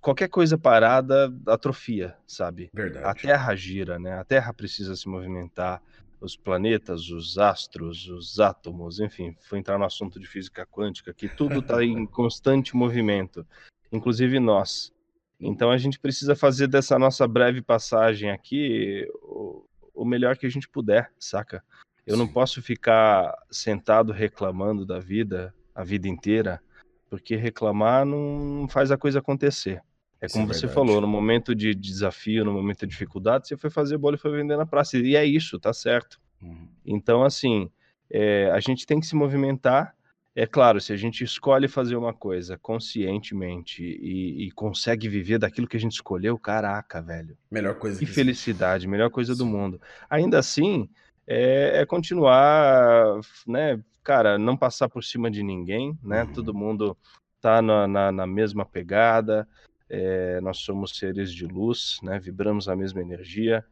[0.00, 2.70] qualquer coisa parada atrofia, sabe?
[2.72, 3.06] Verdade.
[3.06, 4.12] A Terra gira, né?
[4.12, 5.82] A Terra precisa se movimentar
[6.24, 11.28] os planetas, os astros, os átomos, enfim, foi entrar no assunto de física quântica, que
[11.28, 13.46] tudo está em constante movimento,
[13.92, 14.92] inclusive nós.
[15.38, 20.50] Então a gente precisa fazer dessa nossa breve passagem aqui o, o melhor que a
[20.50, 21.62] gente puder, saca?
[22.06, 22.20] Eu Sim.
[22.20, 26.62] não posso ficar sentado reclamando da vida a vida inteira,
[27.10, 29.82] porque reclamar não faz a coisa acontecer.
[30.24, 33.70] É como é você falou, no momento de desafio, no momento de dificuldade, você foi
[33.70, 34.98] fazer bola e foi vender na praça.
[34.98, 36.20] E é isso, tá certo.
[36.42, 36.68] Uhum.
[36.84, 37.70] Então, assim,
[38.10, 39.94] é, a gente tem que se movimentar.
[40.36, 45.68] É claro, se a gente escolhe fazer uma coisa conscientemente e, e consegue viver daquilo
[45.68, 47.36] que a gente escolheu, caraca, velho.
[47.50, 49.38] Melhor coisa que, que felicidade, melhor coisa Sim.
[49.38, 49.80] do mundo.
[50.10, 50.88] Ainda assim,
[51.26, 56.24] é, é, continuar, né, cara, não passar por cima de ninguém, né?
[56.24, 56.32] Uhum.
[56.32, 56.96] Todo mundo
[57.40, 59.46] tá na, na, na mesma pegada,
[59.94, 62.18] é, nós somos seres de luz, né?
[62.18, 63.64] Vibramos a mesma energia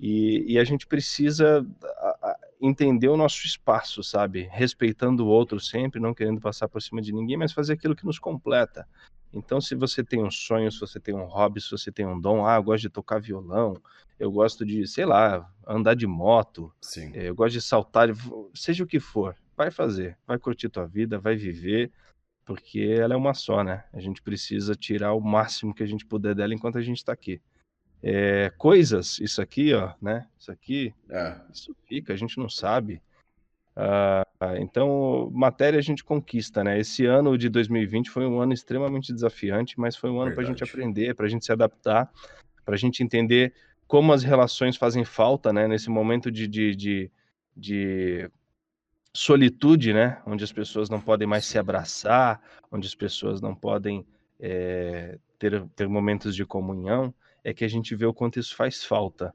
[0.00, 1.66] e, e a gente precisa
[2.60, 4.48] entender o nosso espaço, sabe?
[4.50, 8.06] Respeitando o outro sempre, não querendo passar por cima de ninguém, mas fazer aquilo que
[8.06, 8.88] nos completa.
[9.32, 12.18] Então, se você tem um sonho, se você tem um hobby, se você tem um
[12.18, 13.76] dom, ah, eu gosto de tocar violão,
[14.18, 17.12] eu gosto de, sei lá, andar de moto, Sim.
[17.14, 18.08] Eh, eu gosto de saltar,
[18.54, 21.92] seja o que for, vai fazer, vai curtir tua vida, vai viver,
[22.48, 23.84] porque ela é uma só, né?
[23.92, 27.12] A gente precisa tirar o máximo que a gente puder dela enquanto a gente está
[27.12, 27.42] aqui.
[28.02, 30.26] É, coisas, isso aqui, ó, né?
[30.38, 31.36] Isso aqui, é.
[31.52, 33.02] isso fica, a gente não sabe.
[33.76, 36.80] Uh, então, matéria a gente conquista, né?
[36.80, 40.46] Esse ano de 2020 foi um ano extremamente desafiante, mas foi um ano para a
[40.46, 42.10] gente aprender, para a gente se adaptar,
[42.64, 43.52] para a gente entender
[43.86, 45.68] como as relações fazem falta, né?
[45.68, 47.10] Nesse momento de, de, de,
[47.54, 48.30] de
[49.18, 50.22] solitude, né?
[50.24, 52.40] Onde as pessoas não podem mais se abraçar,
[52.70, 54.06] onde as pessoas não podem
[54.38, 57.12] é, ter, ter momentos de comunhão
[57.42, 59.34] é que a gente vê o quanto isso faz falta.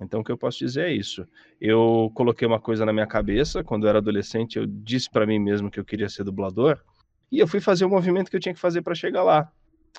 [0.00, 1.26] Então, o que eu posso dizer é isso.
[1.60, 5.40] Eu coloquei uma coisa na minha cabeça, quando eu era adolescente, eu disse para mim
[5.40, 6.80] mesmo que eu queria ser dublador,
[7.30, 9.50] e eu fui fazer o movimento que eu tinha que fazer para chegar lá.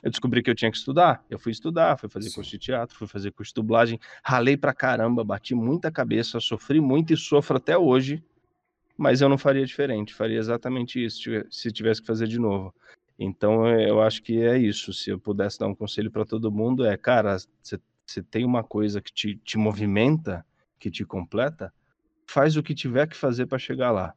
[0.01, 2.35] Eu descobri que eu tinha que estudar, eu fui estudar, fui fazer Sim.
[2.35, 6.79] curso de teatro, fui fazer curso de dublagem, ralei pra caramba, bati muita cabeça, sofri
[6.79, 8.23] muito e sofro até hoje,
[8.97, 12.73] mas eu não faria diferente, faria exatamente isso se tivesse que fazer de novo.
[13.17, 14.93] Então eu acho que é isso.
[14.93, 19.01] Se eu pudesse dar um conselho para todo mundo, é, cara, você tem uma coisa
[19.01, 20.45] que te, te movimenta,
[20.79, 21.73] que te completa,
[22.27, 24.13] faz o que tiver que fazer para chegar lá.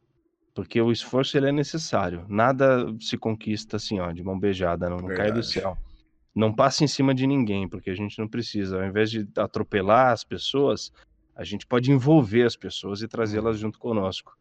[0.54, 2.26] Porque o esforço ele é necessário.
[2.28, 5.78] Nada se conquista assim, ó, de mão beijada, não, não cai do céu.
[6.34, 8.80] Não passe em cima de ninguém, porque a gente não precisa.
[8.80, 10.92] Ao invés de atropelar as pessoas,
[11.34, 13.62] a gente pode envolver as pessoas e trazê-las uhum.
[13.62, 14.36] junto conosco.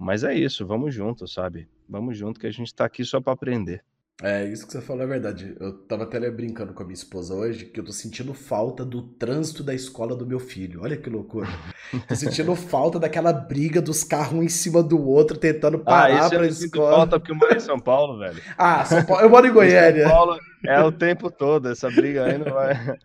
[0.00, 1.68] Mas é isso, vamos junto, sabe?
[1.86, 3.84] Vamos junto que a gente está aqui só para aprender.
[4.22, 5.54] É, isso que você falou é verdade.
[5.60, 9.02] Eu tava até brincando com a minha esposa hoje que eu tô sentindo falta do
[9.02, 10.80] trânsito da escola do meu filho.
[10.82, 11.48] Olha que loucura.
[12.08, 16.26] tô sentindo falta daquela briga dos carros um em cima do outro tentando ah, parar
[16.26, 16.96] ah, pra eu escola.
[16.96, 18.42] falta porque eu moro em São Paulo, velho.
[18.56, 19.22] Ah, São Paulo.
[19.22, 20.04] Eu moro em Goiânia.
[20.04, 22.74] São Paulo é o tempo todo, essa briga aí não vai.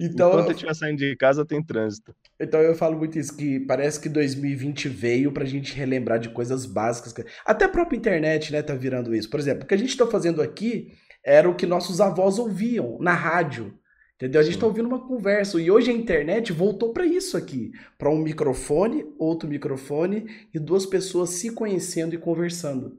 [0.00, 2.14] Então, Enquanto eu estiver saindo de casa, tem trânsito.
[2.38, 6.64] Então eu falo muito isso, que parece que 2020 veio pra gente relembrar de coisas
[6.64, 7.12] básicas.
[7.44, 9.28] Até a própria internet, né, tá virando isso.
[9.28, 10.92] Por exemplo, o que a gente tá fazendo aqui
[11.24, 13.76] era o que nossos avós ouviam na rádio.
[14.14, 14.40] Entendeu?
[14.40, 14.60] A gente Sim.
[14.60, 15.60] tá ouvindo uma conversa.
[15.60, 17.72] E hoje a internet voltou para isso aqui.
[17.96, 22.98] para um microfone, outro microfone e duas pessoas se conhecendo e conversando.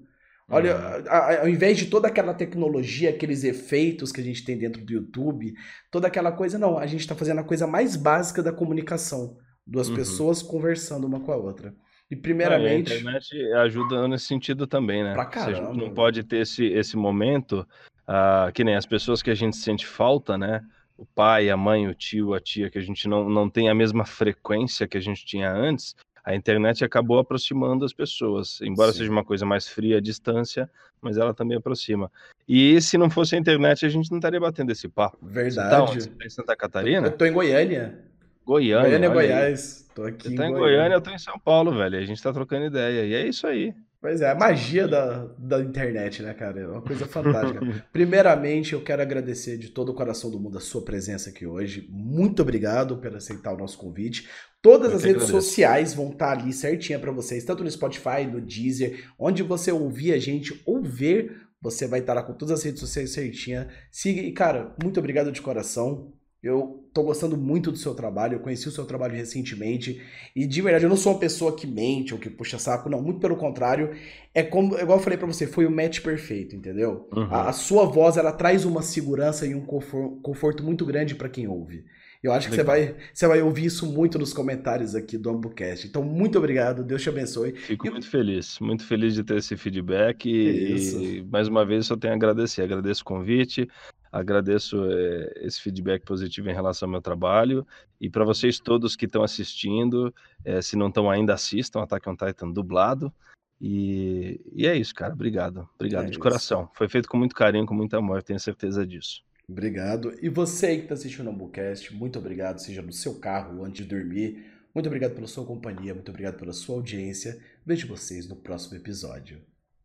[0.50, 1.41] Olha, uhum.
[1.41, 5.54] ao invés de toda aquela tecnologia, aqueles efeitos que a gente tem dentro do YouTube,
[5.91, 6.78] toda aquela coisa, não.
[6.78, 9.38] A gente está fazendo a coisa mais básica da comunicação.
[9.66, 9.95] Duas uhum.
[9.95, 11.76] pessoas conversando uma com a outra.
[12.10, 12.91] E primeiramente.
[12.91, 15.14] a internet ajuda nesse sentido também, né?
[15.14, 15.52] Pra caramba.
[15.52, 17.68] a gente não pode ter esse, esse momento,
[18.08, 20.62] uh, que nem as pessoas que a gente sente falta, né?
[20.97, 23.76] O pai, a mãe, o tio, a tia, que a gente não, não tem a
[23.76, 25.95] mesma frequência que a gente tinha antes
[26.30, 28.99] a internet acabou aproximando as pessoas, embora Sim.
[28.99, 30.69] seja uma coisa mais fria à distância,
[31.01, 32.11] mas ela também aproxima.
[32.47, 35.17] E se não fosse a internet, a gente não estaria batendo esse papo.
[35.23, 35.53] Verdade.
[35.53, 37.07] Você tá, Você tá em Santa Catarina?
[37.07, 37.97] Eu tô em Goiânia.
[38.45, 38.89] Goiânia.
[38.89, 39.89] Goiânia, Goiás.
[39.95, 40.30] Tô aqui.
[40.30, 40.77] Você tá em Goiânia.
[40.77, 41.97] Goiânia, eu tô em São Paulo, velho.
[41.97, 43.05] A gente tá trocando ideia.
[43.05, 43.73] E é isso aí.
[44.02, 46.62] Pois é, a magia da, da internet, né, cara?
[46.62, 47.60] É uma coisa fantástica.
[47.91, 51.86] Primeiramente, eu quero agradecer de todo o coração do mundo a sua presença aqui hoje.
[51.91, 54.30] Muito obrigado por aceitar o nosso convite.
[54.62, 55.41] Todas eu as redes agradeço.
[55.41, 60.14] sociais vão estar ali certinha para vocês, tanto no Spotify, no Deezer, onde você ouvir
[60.14, 63.68] a gente ou ver, você vai estar lá com todas as redes sociais certinha.
[63.91, 66.14] Siga e, cara, muito obrigado de coração.
[66.41, 70.01] Eu tô gostando muito do seu trabalho, eu conheci o seu trabalho recentemente
[70.33, 73.01] e de verdade eu não sou uma pessoa que mente ou que puxa saco, não,
[73.01, 73.91] muito pelo contrário.
[74.33, 77.09] É como, igual eu falei para você, foi o match perfeito, entendeu?
[77.13, 77.23] Uhum.
[77.29, 81.27] A, a, sua voz ela traz uma segurança e um conforto, conforto muito grande para
[81.27, 81.83] quem ouve.
[82.21, 85.87] Eu acho que você vai, você vai ouvir isso muito nos comentários aqui do AmbuCast.
[85.87, 87.53] Então, muito obrigado, Deus te abençoe.
[87.53, 87.89] Fico e...
[87.89, 92.13] muito feliz, muito feliz de ter esse feedback e, e mais uma vez só tenho
[92.13, 92.61] a agradecer.
[92.61, 93.69] Agradeço o convite,
[94.12, 97.66] Agradeço é, esse feedback positivo em relação ao meu trabalho.
[97.99, 102.16] E para vocês todos que estão assistindo, é, se não estão ainda, assistam Attack on
[102.16, 103.14] Titan dublado.
[103.62, 105.14] E, e é isso, cara.
[105.14, 105.68] Obrigado.
[105.76, 106.20] Obrigado é de isso.
[106.20, 106.70] coração.
[106.74, 109.22] Foi feito com muito carinho, com muito amor, tenho certeza disso.
[109.47, 110.14] Obrigado.
[110.22, 113.95] E você que está assistindo o Ambucast, muito obrigado, seja no seu carro antes de
[113.95, 114.45] dormir.
[114.74, 117.41] Muito obrigado pela sua companhia, muito obrigado pela sua audiência.
[117.66, 119.41] Vejo vocês no próximo episódio.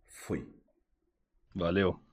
[0.07, 0.47] Fui.
[1.55, 2.03] Valeu.